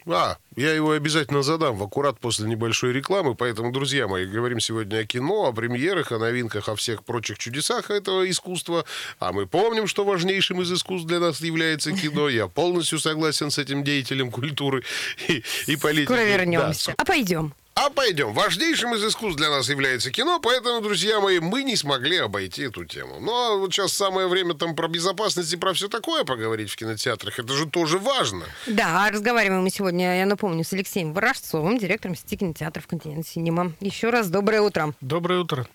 А, 0.07 0.37
я 0.55 0.73
его 0.73 0.91
обязательно 0.93 1.43
задам 1.43 1.75
в 1.75 1.83
аккурат 1.83 2.19
после 2.19 2.47
небольшой 2.47 2.91
рекламы. 2.91 3.35
Поэтому, 3.35 3.71
друзья 3.71 4.07
мои, 4.07 4.25
говорим 4.25 4.59
сегодня 4.59 4.97
о 4.97 5.05
кино, 5.05 5.45
о 5.45 5.53
премьерах, 5.53 6.11
о 6.11 6.17
новинках, 6.17 6.69
о 6.69 6.75
всех 6.75 7.03
прочих 7.05 7.37
чудесах 7.37 7.91
этого 7.91 8.27
искусства. 8.27 8.83
А 9.19 9.31
мы 9.31 9.45
помним, 9.45 9.85
что 9.85 10.03
важнейшим 10.03 10.61
из 10.61 10.71
искусств 10.71 11.07
для 11.07 11.19
нас 11.19 11.39
является 11.41 11.91
кино. 11.91 12.29
Я 12.29 12.47
полностью 12.47 12.97
согласен 12.97 13.51
с 13.51 13.59
этим 13.59 13.83
деятелем 13.83 14.31
культуры 14.31 14.83
и, 15.27 15.43
и 15.67 15.75
политики. 15.75 16.05
Скоро 16.05 16.17
Да, 16.17 16.23
вернемся. 16.23 16.95
А 16.97 17.05
пойдем. 17.05 17.53
А 17.81 17.89
пойдем. 17.89 18.33
Важнейшим 18.33 18.93
из 18.93 19.03
искусств 19.03 19.37
для 19.37 19.49
нас 19.49 19.67
является 19.69 20.11
кино, 20.11 20.39
поэтому, 20.39 20.81
друзья 20.81 21.19
мои, 21.19 21.39
мы 21.39 21.63
не 21.63 21.75
смогли 21.75 22.17
обойти 22.17 22.63
эту 22.63 22.85
тему. 22.85 23.19
Ну, 23.19 23.33
а 23.33 23.55
вот 23.55 23.73
сейчас 23.73 23.93
самое 23.93 24.27
время 24.27 24.53
там 24.53 24.75
про 24.75 24.87
безопасность 24.87 25.51
и 25.51 25.57
про 25.57 25.73
все 25.73 25.87
такое 25.87 26.23
поговорить 26.23 26.69
в 26.69 26.75
кинотеатрах. 26.75 27.39
Это 27.39 27.53
же 27.53 27.65
тоже 27.67 27.97
важно. 27.97 28.45
Да, 28.67 29.05
а 29.05 29.11
разговариваем 29.11 29.63
мы 29.63 29.71
сегодня, 29.71 30.19
я 30.19 30.25
напомню, 30.27 30.63
с 30.63 30.71
Алексеем 30.73 31.13
Ворожцовым, 31.13 31.79
директором 31.79 32.15
сети 32.15 32.37
кинотеатров 32.37 32.85
«Континент 32.85 33.25
Синема». 33.25 33.73
Еще 33.79 34.11
раз 34.11 34.29
доброе 34.29 34.61
утро. 34.61 34.93
Доброе 35.01 35.39
утро. 35.39 35.67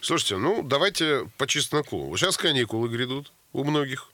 Слушайте, 0.00 0.36
ну, 0.36 0.62
давайте 0.62 1.28
по 1.38 1.48
чесноку. 1.48 2.16
Сейчас 2.16 2.36
каникулы 2.36 2.88
грядут 2.88 3.32
у 3.52 3.64
многих. 3.64 4.10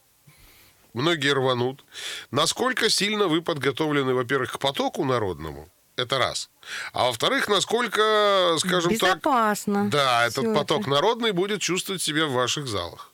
Многие 0.94 1.34
рванут. 1.34 1.84
Насколько 2.30 2.88
сильно 2.88 3.26
вы 3.26 3.42
подготовлены, 3.42 4.14
во-первых, 4.14 4.52
к 4.52 4.58
потоку 4.58 5.04
народному? 5.04 5.68
Это 5.96 6.18
раз. 6.18 6.50
А 6.92 7.04
во-вторых, 7.04 7.48
насколько, 7.48 8.56
скажем 8.58 8.96
так, 8.98 9.18
Безопасно. 9.18 9.88
да, 9.90 10.26
этот 10.26 10.52
поток 10.54 10.82
это. 10.82 10.90
народный 10.90 11.32
будет 11.32 11.60
чувствовать 11.60 12.02
себя 12.02 12.26
в 12.26 12.32
ваших 12.32 12.66
залах. 12.66 13.12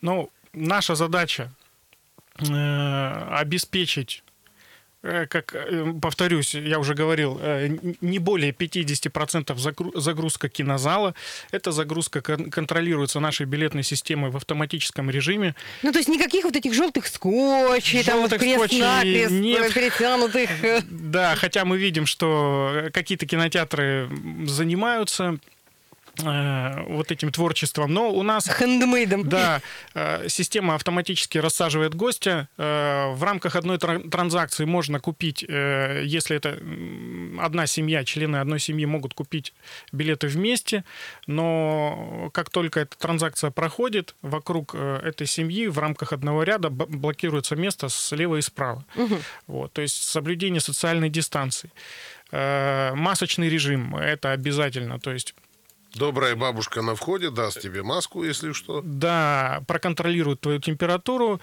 Ну, 0.00 0.30
наша 0.54 0.94
задача 0.94 1.50
э, 2.38 3.36
обеспечить, 3.36 4.24
как, 5.02 5.54
э, 5.54 5.92
повторюсь, 6.00 6.54
я 6.54 6.78
уже 6.78 6.94
говорил, 6.94 7.38
э, 7.42 7.76
не 8.00 8.18
более 8.20 8.52
50% 8.52 9.56
загру- 9.58 9.98
загрузка 9.98 10.48
кинозала. 10.48 11.14
Эта 11.50 11.72
загрузка 11.72 12.20
кон- 12.22 12.50
контролируется 12.50 13.18
нашей 13.20 13.46
билетной 13.46 13.82
системой 13.82 14.30
в 14.30 14.36
автоматическом 14.36 15.10
режиме. 15.10 15.54
Ну, 15.82 15.90
то 15.92 15.98
есть 15.98 16.08
никаких 16.08 16.44
вот 16.44 16.54
этих 16.56 16.72
желтых 16.74 17.06
скотчей, 17.08 18.04
там 18.04 18.20
вот 18.20 18.30
Желтых 18.30 18.40
крест-накрест, 18.40 19.30
нет. 19.32 19.70
э, 19.70 19.72
перетянутых. 19.72 20.50
э. 20.64 20.82
Да, 20.88 21.34
хотя 21.36 21.64
мы 21.64 21.78
видим, 21.78 22.06
что 22.06 22.88
какие-то 22.92 23.26
кинотеатры 23.26 24.08
занимаются 24.46 25.24
э, 25.34 25.36
вот 26.18 27.10
этим 27.10 27.32
творчеством, 27.32 27.92
но 27.92 28.10
у 28.12 28.22
нас 28.22 28.48
Хендмейдом. 28.48 29.28
Да, 29.28 29.60
э, 29.94 30.28
система 30.28 30.74
автоматически 30.74 31.38
рассаживает 31.38 31.94
гостя. 31.94 32.48
Э, 32.58 33.12
В 33.14 33.22
рамках 33.24 33.56
одной 33.56 33.78
тран- 33.78 34.08
транзакции 34.10 34.64
можно 34.64 35.00
купить, 35.00 35.44
э, 35.48 36.02
если 36.04 36.36
это 36.36 36.58
одна 37.40 37.66
семья, 37.66 38.04
члены 38.04 38.36
одной 38.36 38.60
семьи 38.60 38.84
могут 38.86 39.14
купить 39.14 39.54
билеты 39.92 40.26
вместе, 40.28 40.84
но 41.26 42.30
как 42.34 42.50
только 42.50 42.80
эта 42.80 42.96
транзакция 42.98 43.50
проходит, 43.50 44.14
вокруг 44.22 44.74
э, 44.74 45.00
этой 45.04 45.26
семьи 45.26 45.66
в 45.66 45.78
рамках 45.78 46.12
одного 46.12 46.42
ряда 46.42 46.68
блокируется 46.70 47.56
место 47.56 47.88
слева 47.88 48.36
и 48.36 48.42
справа. 48.42 48.84
Вот, 49.46 49.72
то 49.72 49.82
есть 49.82 50.02
соблюдение 50.02 50.60
социальной 50.60 51.08
дистанции. 51.10 51.70
Э, 52.30 52.92
Масочный 52.94 53.48
режим– 53.48 53.96
это 53.96 54.32
обязательно, 54.32 54.98
то 54.98 55.12
есть 55.12 55.34
Добрая 55.94 56.34
бабушка 56.36 56.82
на 56.82 56.94
входе 56.94 57.30
даст 57.30 57.60
тебе 57.60 57.82
маску, 57.82 58.24
если 58.24 58.52
что. 58.52 58.80
да, 58.84 59.62
проконтролируют 59.66 60.40
твою 60.40 60.58
температуру. 60.60 61.40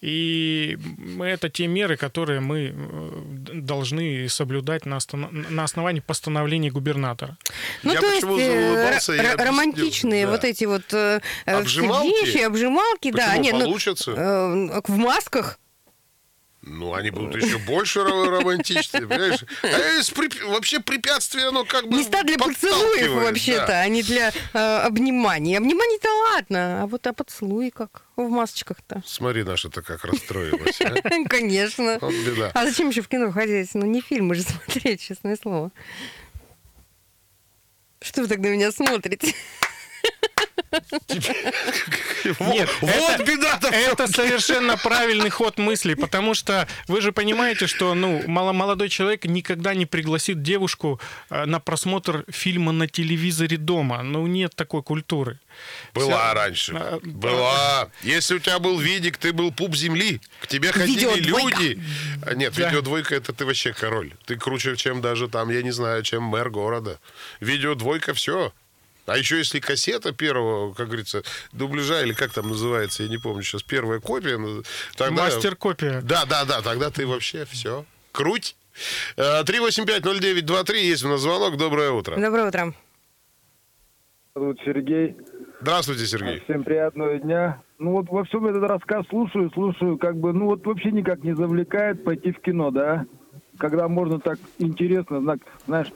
И 0.00 0.76
это 1.22 1.48
те 1.48 1.66
меры, 1.66 1.96
которые 1.96 2.40
мы 2.40 2.74
э, 2.74 3.22
должны 3.54 4.28
соблюдать 4.28 4.84
на, 4.84 4.96
останов- 4.98 5.30
на 5.50 5.64
основании 5.64 6.00
постановлений 6.00 6.70
губернатора. 6.70 7.38
Ну, 7.84 7.92
Я 7.94 8.00
то 8.00 8.06
есть 8.08 8.20
почему 8.20 8.38
э, 8.38 8.74
заулыбался, 8.74 9.12
р- 9.12 9.16
я 9.16 9.22
р- 9.22 9.32
объясню, 9.34 9.48
романтичные 9.50 10.26
да. 10.26 10.32
вот 10.32 10.44
эти 10.44 10.64
вот 10.64 10.82
э, 10.92 11.20
э, 11.46 11.52
Обжималки? 11.58 12.06
вещи, 12.08 12.38
обжималки, 12.38 13.12
да. 13.12 13.28
Почему? 13.28 13.42
Нет, 13.44 13.52
ну, 13.54 13.64
Получатся? 13.64 14.10
э, 14.10 14.80
в 14.86 14.96
масках. 14.98 15.58
Ну, 16.66 16.94
они 16.94 17.10
будут 17.10 17.42
еще 17.42 17.58
больше 17.58 18.00
ро- 18.00 18.28
романтичные, 18.28 19.06
понимаешь? 19.06 19.44
А 19.62 20.46
Вообще 20.48 20.80
препятствие, 20.80 21.48
оно 21.48 21.64
как 21.64 21.88
бы 21.88 21.98
Места 21.98 22.22
для 22.22 22.38
поцелуев 22.38 23.10
вообще-то, 23.12 23.66
да. 23.66 23.80
а 23.80 23.88
не 23.88 24.02
для 24.02 24.32
э, 24.52 24.58
обниманий. 24.58 25.56
Обниманий-то 25.58 26.08
ладно, 26.32 26.82
а 26.82 26.86
вот 26.86 27.06
а 27.06 27.12
поцелуи 27.12 27.70
как 27.70 28.02
в 28.16 28.28
масочках-то. 28.28 29.02
Смотри, 29.06 29.42
наша-то 29.44 29.82
как 29.82 30.04
расстроилась, 30.04 30.80
а? 30.80 30.94
Конечно. 31.28 31.98
А 32.54 32.66
зачем 32.66 32.88
еще 32.88 33.02
в 33.02 33.08
кино 33.08 33.30
ходить? 33.30 33.70
Ну, 33.74 33.84
не 33.84 34.00
фильмы 34.00 34.34
же 34.34 34.42
смотреть, 34.42 35.02
честное 35.02 35.36
слово. 35.40 35.70
Что 38.00 38.22
вы 38.22 38.28
так 38.28 38.38
на 38.38 38.46
меня 38.46 38.70
смотрите? 38.72 39.34
Нет, 42.40 42.68
вот 42.80 42.90
это- 42.90 43.24
беда-то. 43.24 43.68
Это 43.68 44.06
совершенно 44.08 44.76
правильный 44.76 45.30
ход 45.30 45.58
мысли, 45.58 45.94
потому 45.94 46.34
что 46.34 46.66
вы 46.88 47.00
же 47.00 47.12
понимаете, 47.12 47.66
что 47.66 47.94
ну, 47.94 48.22
молодой 48.26 48.88
человек 48.88 49.24
никогда 49.24 49.74
не 49.74 49.86
пригласит 49.86 50.42
девушку 50.42 51.00
э, 51.30 51.44
на 51.44 51.60
просмотр 51.60 52.24
фильма 52.30 52.72
на 52.72 52.86
телевизоре 52.88 53.56
дома. 53.56 54.02
Ну, 54.02 54.26
нет 54.26 54.54
такой 54.54 54.82
культуры. 54.82 55.38
Была 55.94 56.26
Всё. 56.28 56.34
раньше. 56.34 56.72
А, 56.76 56.98
Была. 57.02 57.88
Если 58.02 58.34
у 58.34 58.38
тебя 58.38 58.58
был 58.58 58.78
видик, 58.78 59.18
ты 59.18 59.32
был 59.32 59.52
пуп 59.52 59.76
земли. 59.76 60.20
К 60.40 60.46
тебе 60.48 60.72
ходили 60.72 60.94
Видеодвойка. 61.14 61.58
люди. 61.62 61.82
А, 62.26 62.34
Нет, 62.34 62.54
Да. 62.54 62.66
видеодвойка 62.68 63.14
это 63.14 63.32
ты 63.32 63.44
вообще 63.44 63.72
король. 63.72 64.12
Ты 64.26 64.36
круче, 64.36 64.76
чем 64.76 65.00
даже 65.00 65.28
там, 65.28 65.50
я 65.50 65.62
не 65.62 65.70
знаю, 65.70 66.02
чем 66.02 66.24
мэр 66.24 66.50
города. 66.50 66.98
Видеодвойка 67.40 68.14
все. 68.14 68.52
А 69.06 69.18
еще 69.18 69.38
если 69.38 69.60
кассета 69.60 70.12
первого, 70.12 70.72
как 70.72 70.86
говорится, 70.86 71.22
дубляжа, 71.52 72.02
или 72.02 72.12
как 72.12 72.32
там 72.32 72.48
называется, 72.48 73.02
я 73.02 73.08
не 73.08 73.18
помню 73.18 73.42
сейчас, 73.42 73.62
первая 73.62 74.00
копия. 74.00 74.38
ну, 74.38 74.62
Тогда... 74.96 75.24
Мастер-копия. 75.24 76.00
Да, 76.02 76.24
да, 76.24 76.44
да, 76.44 76.62
тогда 76.62 76.90
ты 76.90 77.06
вообще 77.06 77.44
все. 77.44 77.84
Круть. 78.12 78.56
Э, 79.16 79.42
3850923, 79.42 80.76
есть 80.76 81.04
у 81.04 81.08
нас 81.08 81.20
звонок. 81.20 81.56
Доброе 81.56 81.90
утро. 81.90 82.16
Доброе 82.16 82.48
утро. 82.48 82.74
зовут 84.34 84.58
Сергей. 84.64 85.16
Здравствуйте, 85.60 86.06
Сергей. 86.06 86.40
Всем 86.40 86.64
приятного 86.64 87.18
дня. 87.18 87.62
Ну 87.78 87.92
вот 87.92 88.08
во 88.08 88.24
всем 88.24 88.46
этот 88.46 88.62
рассказ 88.62 89.06
слушаю, 89.08 89.50
слушаю, 89.50 89.98
как 89.98 90.16
бы, 90.16 90.32
ну 90.32 90.46
вот 90.46 90.64
вообще 90.66 90.90
никак 90.90 91.22
не 91.22 91.34
завлекает 91.34 92.04
пойти 92.04 92.32
в 92.32 92.40
кино, 92.40 92.70
да? 92.70 93.04
Когда 93.58 93.88
можно 93.88 94.18
так 94.20 94.38
интересно, 94.58 95.38
знаешь, 95.66 95.88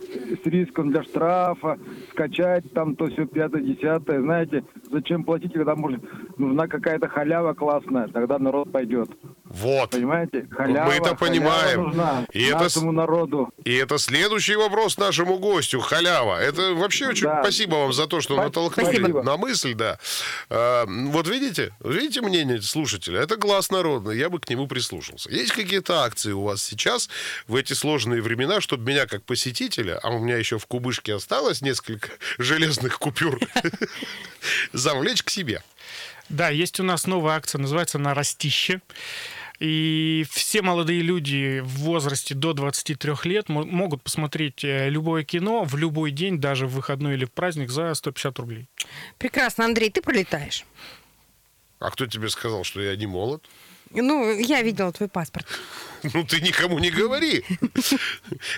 с 0.42 0.46
риском 0.46 0.90
для 0.90 1.02
штрафа, 1.02 1.78
скачать 2.12 2.72
там 2.72 2.96
то 2.96 3.06
все 3.06 3.26
пятое, 3.26 3.62
десятое, 3.62 4.20
знаете, 4.20 4.64
зачем 4.90 5.24
платить, 5.24 5.52
когда 5.52 5.74
может, 5.74 6.00
нужна 6.38 6.66
какая-то 6.68 7.08
халява 7.08 7.54
классная, 7.54 8.08
тогда 8.08 8.38
народ 8.38 8.70
пойдет. 8.72 9.10
Вот. 9.44 9.90
Понимаете? 9.90 10.46
Халява, 10.50 10.88
Мы 10.88 10.94
это 10.94 11.14
понимаем. 11.14 11.84
нужна 11.84 12.26
И 12.32 12.44
это 12.44 12.64
нашему 12.64 12.92
народу. 12.92 13.48
И 13.64 13.74
это 13.74 13.98
следующий 13.98 14.56
вопрос 14.56 14.98
нашему 14.98 15.38
гостю. 15.38 15.80
Халява. 15.80 16.38
Это 16.40 16.74
вообще 16.74 17.08
очень 17.08 17.24
Да. 17.24 17.40
спасибо 17.42 17.76
вам 17.76 17.92
за 17.92 18.06
то, 18.06 18.20
что 18.20 18.34
Спа- 18.34 18.44
натолкнули 18.44 18.96
спасибо. 18.96 19.22
на 19.22 19.36
мысль, 19.36 19.74
да. 19.74 19.98
А, 20.50 20.84
вот 20.86 21.28
видите, 21.28 21.72
видите 21.82 22.20
мнение 22.20 22.60
слушателя? 22.60 23.20
Это 23.20 23.36
глаз 23.36 23.70
народный, 23.70 24.18
я 24.18 24.28
бы 24.28 24.38
к 24.38 24.48
нему 24.50 24.66
прислушался. 24.66 25.30
Есть 25.30 25.52
какие-то 25.52 26.02
акции 26.02 26.32
у 26.32 26.42
вас 26.42 26.62
сейчас 26.62 27.08
в 27.48 27.56
эти 27.56 27.72
сложные 27.72 28.22
времена, 28.22 28.60
чтобы 28.60 28.84
меня 28.84 29.06
как 29.06 29.24
посетителя, 29.24 29.98
а 30.02 30.10
у 30.10 30.18
меня 30.20 30.36
еще 30.36 30.58
в 30.58 30.66
кубышке 30.66 31.14
осталось 31.14 31.62
несколько 31.62 32.10
железных 32.38 32.98
купюр, 32.98 33.40
завлечь 34.72 35.22
к 35.22 35.30
себе. 35.30 35.62
Да, 36.28 36.50
есть 36.50 36.78
у 36.78 36.84
нас 36.84 37.06
новая 37.06 37.34
акция, 37.36 37.58
называется 37.58 37.98
она 37.98 38.14
«Растище». 38.14 38.80
И 39.58 40.24
все 40.30 40.62
молодые 40.62 41.00
люди 41.00 41.58
в 41.64 41.78
возрасте 41.80 42.32
до 42.32 42.52
23 42.52 43.14
лет 43.24 43.48
мо- 43.48 43.64
могут 43.64 44.02
посмотреть 44.04 44.62
э, 44.62 44.88
любое 44.88 45.24
кино 45.24 45.64
в 45.64 45.74
любой 45.76 46.12
день, 46.12 46.38
даже 46.38 46.68
в 46.68 46.74
выходной 46.74 47.14
или 47.14 47.24
в 47.24 47.32
праздник, 47.32 47.68
за 47.68 47.92
150 47.92 48.38
рублей. 48.38 48.68
Прекрасно, 49.18 49.64
Андрей, 49.64 49.90
ты 49.90 50.00
пролетаешь. 50.00 50.64
А 51.80 51.90
кто 51.90 52.06
тебе 52.06 52.28
сказал, 52.28 52.62
что 52.62 52.80
я 52.80 52.94
не 52.94 53.06
молод? 53.06 53.44
Ну, 53.90 54.38
я 54.38 54.62
видела 54.62 54.92
твой 54.92 55.08
паспорт. 55.08 55.46
Ну, 56.02 56.24
ты 56.24 56.40
никому 56.40 56.78
не 56.78 56.90
говори. 56.90 57.44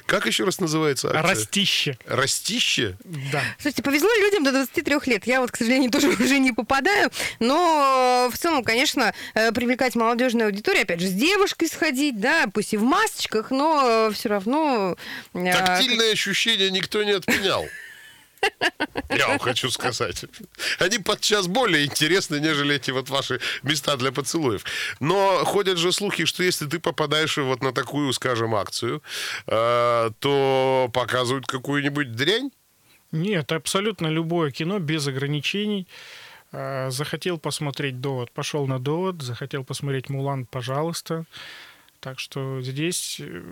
Как 0.06 0.26
еще 0.26 0.44
раз 0.44 0.60
называется 0.60 1.08
акция? 1.08 1.22
«Растище». 1.22 1.98
Растище? 2.06 2.96
Да. 3.32 3.42
Слушайте, 3.58 3.82
повезло 3.82 4.08
людям 4.20 4.44
до 4.44 4.52
23 4.52 4.96
лет. 5.06 5.26
Я 5.26 5.40
вот, 5.40 5.50
к 5.50 5.56
сожалению, 5.56 5.90
тоже 5.92 6.08
уже 6.08 6.38
не 6.38 6.52
попадаю. 6.52 7.10
Но 7.38 8.26
э, 8.28 8.34
в 8.34 8.38
целом, 8.38 8.62
конечно, 8.62 9.14
э, 9.34 9.52
привлекать 9.52 9.94
молодежную 9.94 10.46
аудиторию, 10.48 10.82
опять 10.82 11.00
же, 11.00 11.06
с 11.06 11.12
девушкой 11.12 11.68
сходить, 11.68 12.20
да, 12.20 12.46
пусть 12.52 12.74
и 12.74 12.76
в 12.76 12.82
масочках, 12.82 13.50
но 13.50 14.10
все 14.12 14.28
равно... 14.28 14.96
э, 15.32 15.52
Тактильные 15.52 16.12
ощущения 16.12 16.70
никто 16.70 17.02
не 17.02 17.12
отменял. 17.12 17.64
Я 19.10 19.28
вам 19.28 19.38
хочу 19.38 19.70
сказать. 19.70 20.24
Они 20.78 20.98
подчас 20.98 21.46
более 21.46 21.84
интересны, 21.84 22.40
нежели 22.40 22.76
эти 22.76 22.90
вот 22.90 23.10
ваши 23.10 23.40
места 23.62 23.96
для 23.96 24.12
поцелуев. 24.12 24.64
Но 25.00 25.44
ходят 25.44 25.78
же 25.78 25.92
слухи, 25.92 26.24
что 26.24 26.42
если 26.42 26.66
ты 26.66 26.78
попадаешь 26.78 27.36
вот 27.36 27.62
на 27.62 27.72
такую, 27.72 28.12
скажем, 28.12 28.54
акцию, 28.54 29.02
э, 29.46 30.10
то 30.18 30.90
показывают 30.92 31.46
какую-нибудь 31.46 32.12
дрянь. 32.12 32.50
Нет, 33.12 33.52
абсолютно 33.52 34.06
любое 34.06 34.50
кино 34.50 34.78
без 34.78 35.06
ограничений. 35.06 35.88
Э, 36.52 36.90
Захотел 36.90 37.38
посмотреть 37.38 38.00
«Довод», 38.00 38.30
пошел 38.32 38.66
на 38.66 38.78
«Довод», 38.78 39.22
захотел 39.22 39.64
посмотреть 39.64 40.08
«Мулан», 40.08 40.46
пожалуйста. 40.46 41.24
Так 42.00 42.18
что 42.18 42.62
здесь 42.62 43.20
э, 43.20 43.42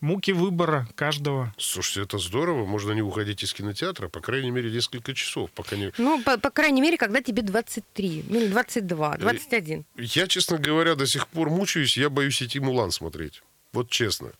муки 0.00 0.32
выбора 0.32 0.86
каждого. 0.94 1.54
Слушайте, 1.58 2.02
это 2.02 2.18
здорово. 2.18 2.66
Можно 2.66 2.92
не 2.92 3.02
уходить 3.02 3.42
из 3.42 3.52
кинотеатра, 3.52 4.08
по 4.08 4.20
крайней 4.20 4.50
мере, 4.50 4.70
несколько 4.70 5.14
часов, 5.14 5.50
пока 5.50 5.76
не... 5.76 5.92
Ну, 5.98 6.22
по, 6.22 6.38
по 6.38 6.50
крайней 6.50 6.80
мере, 6.80 6.96
когда 6.96 7.20
тебе 7.22 7.42
23, 7.42 8.24
ну, 8.28 8.40
или 8.40 8.48
22, 8.48 9.16
21. 9.18 9.84
Я, 9.96 10.26
честно 10.26 10.58
говоря, 10.58 10.94
до 10.94 11.06
сих 11.06 11.28
пор 11.28 11.50
мучаюсь, 11.50 11.96
я 11.96 12.10
боюсь 12.10 12.42
идти 12.42 12.60
«Мулан» 12.60 12.90
смотреть. 12.90 13.42
Вот 13.72 13.90
честно. 13.90 14.30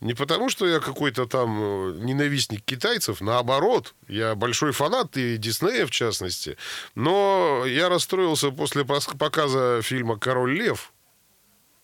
Не 0.00 0.14
потому, 0.14 0.48
что 0.48 0.66
я 0.66 0.80
какой-то 0.80 1.26
там 1.26 1.58
э, 1.60 1.98
ненавистник 2.00 2.64
китайцев, 2.64 3.20
наоборот, 3.20 3.94
я 4.08 4.34
большой 4.34 4.72
фанат 4.72 5.14
и 5.18 5.36
Диснея 5.36 5.84
в 5.86 5.90
частности, 5.90 6.56
но 6.94 7.64
я 7.66 7.90
расстроился 7.90 8.50
после 8.50 8.82
пос- 8.84 9.14
показа 9.18 9.82
фильма 9.82 10.18
«Король 10.18 10.56
лев», 10.58 10.92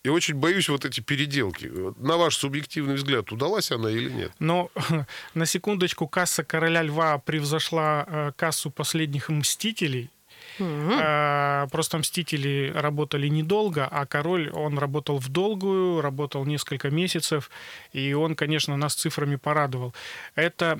и 0.05 0.11
очень 0.11 0.35
боюсь 0.35 0.69
вот 0.69 0.85
эти 0.85 1.01
переделки. 1.01 1.71
На 1.99 2.17
ваш 2.17 2.37
субъективный 2.37 2.95
взгляд, 2.95 3.33
удалась 3.33 3.73
она 3.73 3.91
или 3.91 4.11
нет? 4.11 4.33
Но 4.39 4.71
на 5.35 5.47
секундочку 5.47 6.07
касса 6.07 6.45
«Короля 6.45 6.83
льва» 6.83 7.19
превзошла 7.19 8.05
э, 8.07 8.33
кассу 8.37 8.71
последних 8.71 9.31
«Мстителей». 9.31 10.11
Э, 10.59 11.67
Просто 11.73 11.97
«Мстители» 11.97 12.71
работали 12.75 13.29
недолго, 13.29 13.89
а 13.91 14.05
«Король», 14.05 14.51
он 14.51 14.79
работал 14.79 15.17
в 15.19 15.31
долгую, 15.31 16.03
работал 16.03 16.45
несколько 16.45 16.91
месяцев, 16.91 17.51
и 17.95 18.13
он, 18.13 18.37
конечно, 18.37 18.77
нас 18.77 18.95
цифрами 18.95 19.37
порадовал. 19.37 19.95
Это, 20.35 20.79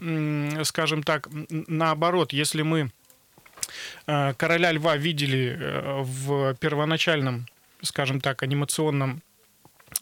скажем 0.65 1.03
так, 1.03 1.29
наоборот, 1.49 2.35
если 2.35 2.61
мы 2.61 2.91
э, 4.07 4.35
«Короля 4.35 4.71
льва» 4.71 4.99
видели 4.99 5.59
в 6.03 6.55
первоначальном, 6.57 7.47
скажем 7.85 8.21
так, 8.21 8.43
анимационном 8.43 9.23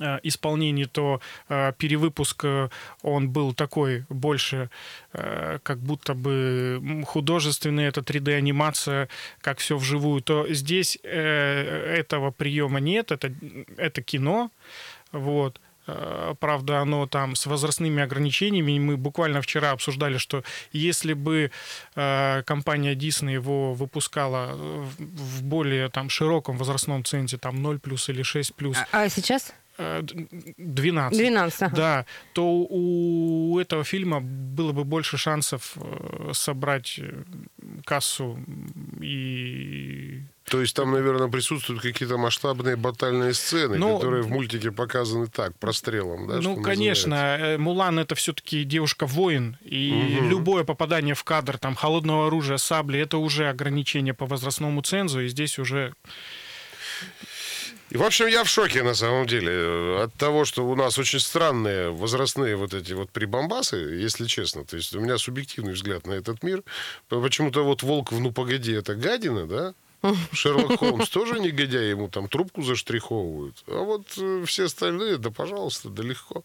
э, 0.01 0.19
исполнении, 0.23 0.85
то 0.85 1.21
э, 1.49 1.73
перевыпуск 1.79 2.45
э, 2.45 2.69
он 3.03 3.29
был 3.29 3.55
такой 3.55 4.05
больше 4.09 4.71
э, 5.13 5.59
как 5.63 5.79
будто 5.79 6.15
бы 6.15 7.05
художественный, 7.07 7.85
это 7.85 8.01
3D-анимация, 8.01 9.09
как 9.41 9.59
все 9.59 9.77
вживую, 9.77 10.23
то 10.23 10.47
здесь 10.53 10.99
э, 11.03 11.09
этого 11.99 12.31
приема 12.31 12.81
нет, 12.81 13.13
это, 13.13 13.33
это 13.77 14.03
кино, 14.03 14.51
вот. 15.13 15.61
Э, 15.87 16.35
Правда, 16.41 16.81
оно 16.81 17.07
там 17.07 17.35
с 17.35 17.47
возрастными 17.47 18.03
ограничениями. 18.03 18.79
Мы 18.79 18.97
буквально 18.97 19.41
вчера 19.43 19.71
обсуждали, 19.73 20.19
что 20.19 20.43
если 20.73 21.13
бы 21.15 21.51
э, 21.97 22.43
компания 22.47 22.95
Disney 22.95 23.33
его 23.35 23.75
выпускала 23.75 24.51
э, 24.53 24.85
в 24.99 25.43
более 25.43 25.89
там 25.89 26.09
широком 26.11 26.57
возрастном 26.57 27.05
цензе, 27.05 27.37
там 27.39 27.63
0 27.63 27.79
плюс 27.79 28.09
или 28.09 28.23
6 28.23 28.55
плюс, 28.55 28.77
А, 28.93 29.03
а 29.05 29.09
сейчас 29.09 29.53
э, 29.79 30.03
д- 30.03 30.27
12. 30.59 31.19
12, 31.19 31.63
ага. 31.63 31.77
Да, 31.77 32.07
то 32.33 32.45
у 32.71 33.59
этого 33.59 33.83
фильма 33.85 34.21
было 34.21 34.73
бы 34.73 34.85
больше 34.85 35.17
шансов 35.17 35.77
собрать 36.33 37.01
кассу 37.85 38.39
и 39.01 40.23
То 40.45 40.61
есть 40.61 40.75
там, 40.75 40.91
наверное, 40.93 41.29
присутствуют 41.29 41.83
какие-то 41.83 42.19
масштабные 42.19 42.77
батальные 42.77 43.33
сцены, 43.33 43.79
Ну, 43.79 43.97
которые 43.97 44.23
в 44.23 44.29
мультике 44.29 44.71
показаны 44.73 45.29
так, 45.29 45.57
прострелом, 45.59 46.27
да? 46.27 46.41
ну, 46.41 46.61
конечно, 46.61 47.11
называется. 47.11 47.47
э, 47.47 47.59
Мулан 47.59 47.99
это 47.99 48.15
все-таки 48.15 48.65
девушка-воин, 48.65 49.57
и 49.65 50.19
любое 50.29 50.65
попадание 50.65 51.15
в 51.15 51.25
кадр 51.25 51.59
там 51.59 51.75
холодного 51.75 52.27
оружия, 52.27 52.57
сабли, 52.59 52.99
это 53.01 53.19
уже 53.19 53.49
ограничение 53.49 54.15
по 54.15 54.27
возрастному 54.27 54.83
цензу, 54.83 55.21
и 55.21 55.29
здесь 55.29 55.59
уже 55.59 55.95
И, 57.91 57.97
в 57.99 58.03
общем, 58.03 58.27
я 58.27 58.43
в 58.43 58.49
шоке, 58.49 58.83
на 58.83 58.95
самом 58.95 59.27
деле, 59.27 60.03
от 60.03 60.15
того, 60.15 60.47
что 60.47 60.67
у 60.67 60.75
нас 60.75 60.99
очень 60.99 61.21
странные 61.21 61.91
возрастные 61.91 62.57
вот 62.57 62.73
эти 62.73 62.95
вот 62.95 63.11
прибамбасы, 63.11 63.77
если 63.77 64.25
честно. 64.25 64.65
То 64.65 64.77
есть 64.77 64.95
у 64.97 65.01
меня 65.01 65.19
субъективный 65.19 65.75
взгляд 65.75 66.07
на 66.07 66.13
этот 66.15 66.43
мир. 66.43 66.63
Почему-то 67.09 67.65
вот 67.65 67.83
«Волк 67.83 68.11
в 68.13 68.19
ну 68.19 68.33
погоди»— 68.33 68.73
это 68.75 68.95
гадина, 68.95 69.47
да? 69.47 69.75
Шерлок 70.33 70.79
Холмс 70.81 71.09
тоже 71.09 71.39
негодяй, 71.39 71.91
ему 71.91 72.09
там 72.09 72.29
трубку 72.29 72.63
заштриховывают. 72.63 73.63
А 73.67 73.83
вот 73.83 74.07
э, 74.19 74.45
все 74.47 74.65
остальные, 74.65 75.19
да 75.19 75.31
пожалуйста, 75.31 75.89
да 75.89 76.03
легко. 76.03 76.45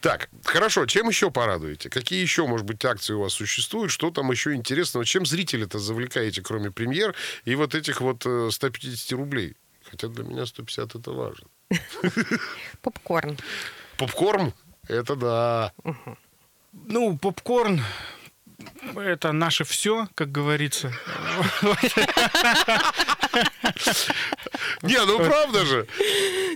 Так, 0.00 0.28
хорошо, 0.44 0.86
чем 0.86 1.08
еще 1.08 1.30
порадуете? 1.30 1.88
Какие 1.88 2.20
еще, 2.20 2.46
может 2.46 2.66
быть, 2.66 2.84
акции 2.84 3.14
у 3.14 3.20
вас 3.20 3.32
существуют? 3.32 3.90
Что 3.90 4.10
там 4.10 4.30
еще 4.30 4.54
интересного? 4.54 5.04
Чем 5.04 5.24
зрителя-то 5.24 5.78
завлекаете, 5.78 6.42
кроме 6.42 6.70
премьер 6.70 7.14
и 7.44 7.54
вот 7.54 7.74
этих 7.74 8.00
вот 8.00 8.24
э, 8.26 8.50
150 8.50 9.12
рублей? 9.12 9.56
Хотя 9.84 10.08
для 10.08 10.24
меня 10.24 10.44
150 10.44 10.94
это 10.94 11.10
важно. 11.12 11.46
попкорн. 12.82 13.38
Попкорн? 13.96 14.52
Это 14.86 15.16
да. 15.16 15.72
Ну, 16.72 17.18
попкорн 17.18 17.82
это 18.96 19.32
наше 19.32 19.64
все, 19.64 20.08
как 20.14 20.30
говорится. 20.32 20.92
Не, 24.82 25.04
ну 25.04 25.18
правда 25.18 25.64
же. 25.64 25.86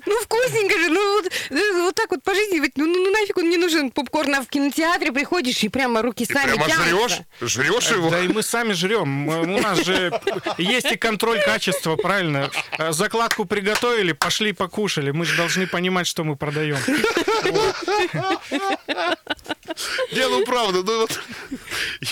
Ну, 0.07 0.21
вкусненько 0.23 0.79
же, 0.79 0.89
ну 0.89 1.17
вот, 1.17 1.33
э, 1.51 1.73
вот 1.83 1.95
так 1.95 2.11
вот 2.11 2.23
по 2.23 2.35
жизни, 2.35 2.59
ведь, 2.59 2.77
ну, 2.77 2.87
ну, 2.87 3.11
нафиг 3.11 3.37
он 3.39 3.49
не 3.49 3.57
нужен 3.57 3.91
попкорн, 3.91 4.35
а 4.35 4.43
в 4.43 4.47
кинотеатре 4.47 5.13
приходишь 5.13 5.63
и 5.63 5.69
прямо 5.69 6.03
руки 6.03 6.25
сами 6.25 6.55
прямо 6.55 6.67
тянутся. 6.67 7.25
жрешь? 7.41 7.51
Жрешь 7.51 7.91
его? 7.91 8.11
Да 8.11 8.21
и 8.21 8.29
мы 8.29 8.43
сами 8.43 8.73
жрем. 8.73 9.29
У 9.29 9.61
нас 9.61 9.85
же 9.85 10.13
есть 10.59 10.91
и 10.91 10.97
контроль 10.97 11.41
качества, 11.43 11.97
правильно? 11.97 12.51
Э, 12.79 12.93
Закладку 12.93 13.45
приготовили, 13.45 14.13
пошли 14.13 14.53
покушали. 14.53 15.11
Мы 15.11 15.25
же 15.25 15.37
должны 15.37 15.67
понимать, 15.67 16.07
что 16.07 16.25
мы 16.25 16.37
продаем. 16.37 16.79
Не, 20.13 20.29
ну 20.29 20.45
правда, 20.45 20.83
ну 20.83 21.01
вот 21.01 21.21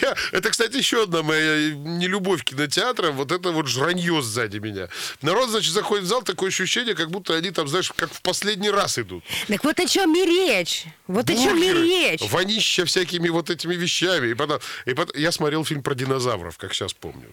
я, 0.01 0.15
это, 0.33 0.51
кстати, 0.51 0.77
еще 0.77 1.03
одна 1.03 1.23
моя 1.23 1.73
нелюбовь 1.75 2.43
к 2.43 2.47
кинотеатрам, 2.47 3.15
вот 3.17 3.33
это 3.33 3.51
вот 3.51 3.67
жранье 3.67 4.23
сзади 4.23 4.59
меня. 4.59 4.89
Народ, 5.23 5.51
значит, 5.51 5.73
заходит 5.73 6.05
в 6.05 6.09
зал, 6.09 6.23
такое 6.23 6.49
ощущение, 6.49 6.95
как 6.95 7.11
будто 7.11 7.35
они 7.35 7.51
там, 7.51 7.69
знаешь, 7.69 7.93
как 7.95 8.13
в 8.13 8.23
последний 8.23 8.71
раз 8.71 8.99
идут. 8.99 9.25
Так 9.49 9.65
вот 9.65 9.79
о 9.81 9.87
чем 9.87 10.15
и 10.17 10.25
речь. 10.25 10.85
Вот 11.07 11.29
о 11.29 11.35
чем 11.35 11.57
и 11.57 11.73
Бургеры, 11.73 11.83
речь. 11.83 12.21
Вонища 12.31 12.85
всякими 12.85 13.29
вот 13.29 13.51
этими 13.51 13.75
вещами. 13.75 14.29
И 14.29 14.35
потом, 14.35 14.61
и 14.87 14.95
потом- 14.95 15.21
я 15.21 15.33
смотрел 15.33 15.65
фильм 15.65 15.83
про 15.83 15.95
динозавров, 15.95 16.57
как 16.57 16.73
сейчас 16.73 16.93
помню. 16.93 17.33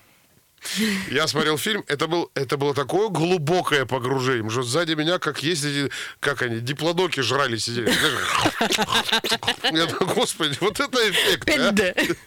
Я 1.12 1.28
смотрел 1.28 1.58
фильм, 1.58 1.84
это, 1.88 2.08
был, 2.08 2.30
это 2.34 2.58
было 2.58 2.74
такое 2.74 3.10
глубокое 3.10 3.86
погружение, 3.86 4.50
что 4.50 4.64
сзади 4.64 4.94
меня, 4.94 5.20
как 5.20 5.44
есть 5.44 5.64
эти, 5.64 5.92
как 6.20 6.42
они, 6.42 6.60
диплодоки 6.60 7.22
жрали, 7.22 7.58
сидели. 7.58 7.92
Я 9.64 9.86
думаю, 9.86 10.16
господи, 10.16 10.58
вот 10.60 10.80
это 10.80 11.10
эффект, 11.10 11.50
а? 11.50 11.72
5D. 11.72 12.18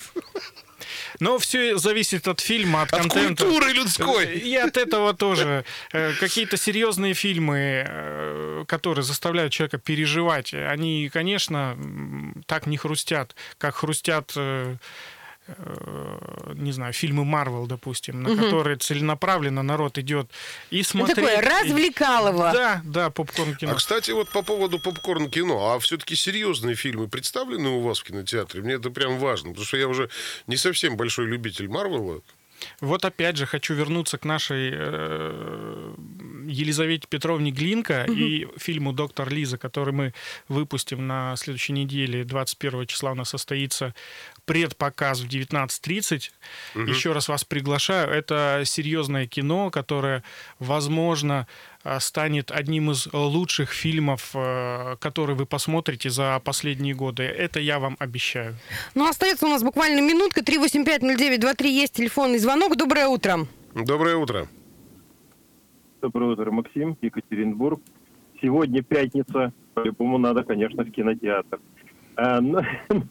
Но 1.19 1.39
все 1.39 1.77
зависит 1.77 2.27
от 2.29 2.41
фильма, 2.41 2.83
от, 2.83 2.93
От 2.95 3.01
контента. 3.01 3.45
культуры 3.45 3.73
людской. 3.73 4.39
И 4.39 4.57
от 4.57 4.77
этого 4.79 5.13
тоже. 5.13 5.65
Э, 5.93 6.15
Какие-то 6.19 6.57
серьезные 6.57 7.13
фильмы, 7.13 7.85
э, 7.87 8.65
которые 8.67 9.05
заставляют 9.05 9.53
человека 9.53 9.77
переживать, 9.77 10.55
они, 10.55 11.11
конечно, 11.13 11.77
так 12.47 12.67
не 12.67 12.79
хрустят, 12.79 13.35
как 13.59 13.77
хрустят 13.77 14.33
э, 14.37 14.77
не 16.55 16.73
знаю, 16.73 16.93
фильмы 16.93 17.25
Марвел, 17.25 17.67
допустим, 17.67 18.23
на 18.23 18.37
которые 18.37 18.77
целенаправленно 18.77 19.63
народ 19.63 19.99
идет 19.99 20.31
и 20.71 20.79
Ну, 20.79 20.83
смотреть. 20.85 21.17
такое 21.17 21.41
и- 21.41 21.45
развлекалово. 21.45 22.51
Да, 22.53 22.81
да, 22.85 23.11
попкорн 23.11 23.55
кино. 23.57 23.73
А, 23.73 23.75
кстати, 23.75 24.11
вот 24.11 24.29
по 24.31 24.43
поводу 24.43 24.79
попкорн-кино, 24.79 25.73
а 25.75 25.79
все-таки 25.79 26.15
серьезные 26.17 26.75
фильмы 26.75 27.09
представлены 27.09 27.69
у 27.71 27.81
вас 27.81 28.01
в 28.01 28.05
кинотеатре? 28.05 28.63
Мне 28.63 28.75
это 28.75 28.91
прям 28.91 29.19
важно, 29.19 29.51
потому 29.51 29.67
что 29.67 29.77
я 29.77 29.89
уже 29.89 30.09
не 30.47 30.57
совсем 30.57 30.97
большой 30.97 31.27
любитель 31.27 31.69
Марвела. 31.69 32.21
Вот 32.83 33.05
опять 33.07 33.37
же 33.39 33.47
хочу 33.47 33.73
вернуться 33.73 34.19
к 34.19 34.25
нашей 34.27 34.71
э, 34.75 35.95
Елизавете 36.51 37.07
Петровне 37.09 37.51
Глинка 37.51 38.05
и 38.05 38.47
фильму 38.57 38.93
«Доктор 38.93 39.33
Лиза», 39.33 39.59
который 39.59 39.95
мы 39.95 40.15
выпустим 40.49 41.07
на 41.07 41.37
следующей 41.37 41.73
неделе. 41.73 42.25
21 42.25 42.87
числа 42.87 43.13
у 43.13 43.15
нас 43.15 43.31
состоится 43.31 43.95
предпоказ 44.45 45.21
в 45.21 45.29
19.30. 45.29 46.31
Еще 46.87 47.13
раз 47.13 47.29
вас 47.29 47.45
приглашаю. 47.45 48.11
Это 48.11 48.63
серьезное 48.65 49.27
кино, 49.27 49.71
которое, 49.71 50.23
возможно, 50.59 51.47
э, 51.85 52.01
станет 52.01 52.51
одним 52.51 52.91
из 52.91 53.07
лучших 53.13 53.71
фильмов, 53.73 54.31
э, 54.35 54.97
которые 55.01 55.37
вы 55.37 55.47
посмотрите 55.47 56.11
за 56.11 56.41
последние 56.45 56.95
годы. 56.95 57.23
Это 57.23 57.61
я 57.61 57.79
вам 57.79 57.97
обещаю. 58.01 58.57
Ну, 58.95 59.09
остается 59.09 59.47
у 59.47 59.49
нас 59.49 59.63
буквально 59.63 60.01
минутка. 60.01 60.41
3850923 60.41 61.69
есть 61.69 61.95
телефонный 61.95 62.39
звонок. 62.39 62.77
Доброе 62.77 63.07
утро. 63.07 63.47
Доброе 63.75 64.17
утро. 64.17 64.49
Доброе 66.01 66.31
утро, 66.31 66.51
Максим, 66.51 66.97
Екатеринбург. 67.03 67.79
Сегодня 68.41 68.83
пятница, 68.83 69.53
по-любому 69.75 70.17
надо, 70.17 70.45
конечно, 70.45 70.83
в 70.83 70.91
кинотеатр. 70.91 71.61
А, 72.17 72.41
ну, 72.41 72.61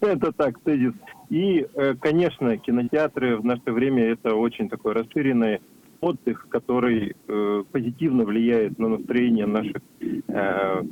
это 0.00 0.32
так, 0.32 0.58
тезис. 0.60 0.94
И, 1.28 1.68
э, 1.72 1.94
конечно, 1.94 2.56
кинотеатры 2.56 3.36
в 3.36 3.44
наше 3.44 3.70
время 3.70 4.06
это 4.06 4.34
очень 4.34 4.68
такой 4.68 4.94
расширенный 4.94 5.60
отдых, 6.00 6.48
который 6.48 7.14
э, 7.28 7.64
позитивно 7.70 8.24
влияет 8.24 8.76
на 8.80 8.88
настроение 8.88 9.46
наших 9.46 9.82
э, 10.00 10.82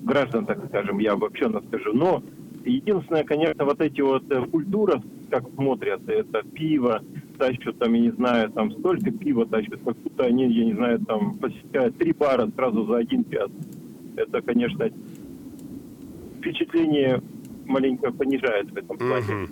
граждан, 0.00 0.46
так 0.46 0.66
скажем, 0.66 0.98
я 0.98 1.12
обобщенно 1.12 1.62
скажу. 1.68 1.92
Но 1.92 2.24
единственное, 2.64 3.22
конечно, 3.22 3.64
вот 3.64 3.80
эти 3.80 4.00
вот 4.00 4.24
культура, 4.50 5.00
как 5.30 5.44
смотрят, 5.54 6.08
это 6.08 6.42
пиво, 6.42 7.04
тащат 7.40 7.78
там, 7.78 7.94
я 7.94 8.00
не 8.00 8.10
знаю, 8.10 8.50
там 8.50 8.70
столько 8.70 9.10
пива 9.10 9.46
тащат, 9.46 9.80
как 9.84 9.96
будто 9.96 10.24
они, 10.24 10.46
я 10.52 10.64
не 10.66 10.74
знаю, 10.74 11.00
там 11.00 11.38
посещают 11.38 11.96
три 11.96 12.12
бара 12.12 12.48
сразу 12.54 12.84
за 12.84 12.98
один 12.98 13.24
час. 13.30 13.50
Это, 14.16 14.42
конечно, 14.42 14.90
впечатление 16.38 17.22
маленько 17.66 18.12
понижает 18.12 18.70
в 18.70 18.76
этом 18.76 18.98
плане. 18.98 19.34
Мгм. 19.34 19.48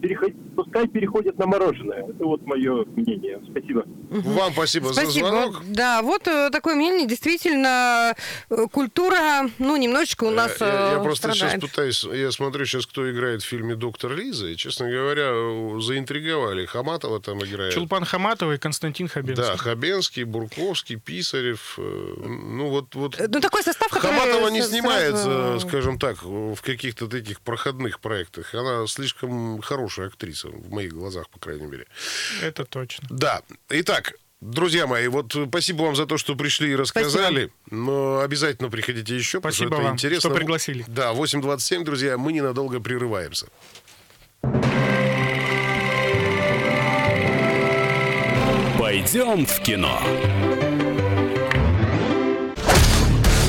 Переход- 0.00 0.32
Пускай 0.56 0.86
переходят 0.86 1.36
на 1.38 1.46
мороженое. 1.46 2.04
Это 2.08 2.24
вот 2.24 2.42
мое 2.42 2.84
мнение. 2.96 3.40
Спасибо. 3.50 3.84
Вам 4.10 4.52
спасибо, 4.52 4.92
за 4.92 5.02
Спасибо. 5.02 5.28
звонок. 5.28 5.62
Да, 5.68 6.02
вот 6.02 6.28
э, 6.28 6.50
такое 6.50 6.74
мнение. 6.76 7.06
Действительно, 7.08 8.14
э, 8.50 8.66
культура, 8.70 9.50
ну, 9.58 9.76
немножечко 9.76 10.24
у 10.24 10.30
нас 10.30 10.60
я, 10.60 10.66
я 10.92 10.98
э, 10.98 11.02
просто 11.02 11.32
страдает. 11.32 11.60
сейчас 11.60 11.70
пытаюсь, 11.70 12.04
я 12.04 12.30
смотрю 12.30 12.64
сейчас, 12.66 12.86
кто 12.86 13.10
играет 13.10 13.42
в 13.42 13.46
фильме 13.46 13.74
«Доктор 13.74 14.14
Лиза», 14.14 14.46
и, 14.48 14.56
честно 14.56 14.88
говоря, 14.90 15.32
заинтриговали. 15.80 16.66
Хаматова 16.66 17.20
там 17.20 17.42
играет. 17.44 17.72
Чулпан 17.74 18.04
Хаматова 18.04 18.52
и 18.52 18.58
Константин 18.58 19.08
Хабенский. 19.08 19.44
Да, 19.44 19.56
Хабенский, 19.56 20.24
Бурковский, 20.24 20.96
Писарев. 20.96 21.74
э, 21.78 22.14
Ну, 22.26 22.68
вот, 22.70 22.94
вот 22.94 23.18
Э, 23.20 23.26
Ну, 23.28 23.40
такой 23.40 23.62
состав, 23.62 23.88
который... 23.88 24.12
Хаматова 24.18 24.48
не 24.48 24.62
с- 24.62 24.68
снимается, 24.68 25.24
сразу- 25.24 25.68
скажем 25.68 25.98
так, 25.98 26.22
в 26.22 26.56
каких-то 26.62 27.06
таких 27.08 27.40
проходных 27.40 28.00
проектах. 28.00 28.54
Она 28.54 28.86
слишком 28.86 29.53
хорошая 29.62 30.08
актриса, 30.08 30.48
в 30.48 30.70
моих 30.70 30.92
глазах, 30.92 31.28
по 31.30 31.38
крайней 31.38 31.66
мере. 31.66 31.86
Это 32.42 32.64
точно. 32.64 33.06
Да. 33.10 33.42
Итак, 33.68 34.14
друзья 34.40 34.86
мои, 34.86 35.08
вот 35.08 35.34
спасибо 35.48 35.82
вам 35.82 35.96
за 35.96 36.06
то, 36.06 36.18
что 36.18 36.34
пришли 36.36 36.72
и 36.72 36.76
рассказали. 36.76 37.50
Но 37.70 38.20
обязательно 38.20 38.70
приходите 38.70 39.16
еще, 39.16 39.38
потому 39.38 39.52
что 39.52 39.64
Спасибо 39.64 39.76
это 39.76 39.84
вам, 39.84 39.94
интересно. 39.94 40.30
что 40.30 40.38
пригласили. 40.38 40.84
Да, 40.86 41.12
8.27, 41.12 41.84
друзья, 41.84 42.18
мы 42.18 42.32
ненадолго 42.32 42.80
прерываемся. 42.80 43.46
Пойдем 48.78 49.46
в 49.46 49.60
кино. 49.60 50.00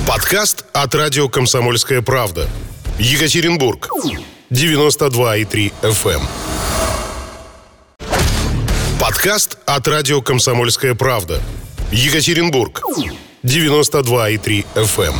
Подкаст 0.08 0.66
от 0.72 0.94
радио 0.96 1.28
«Комсомольская 1.30 2.02
правда». 2.02 2.48
Екатеринбург. 3.00 3.90
92,3 4.52 5.72
FM. 5.82 6.22
Подкаст 9.00 9.58
от 9.66 9.88
радио 9.88 10.22
«Комсомольская 10.22 10.94
правда». 10.94 11.42
Екатеринбург. 11.92 12.82
92,3 13.44 14.66
FM. 14.76 15.16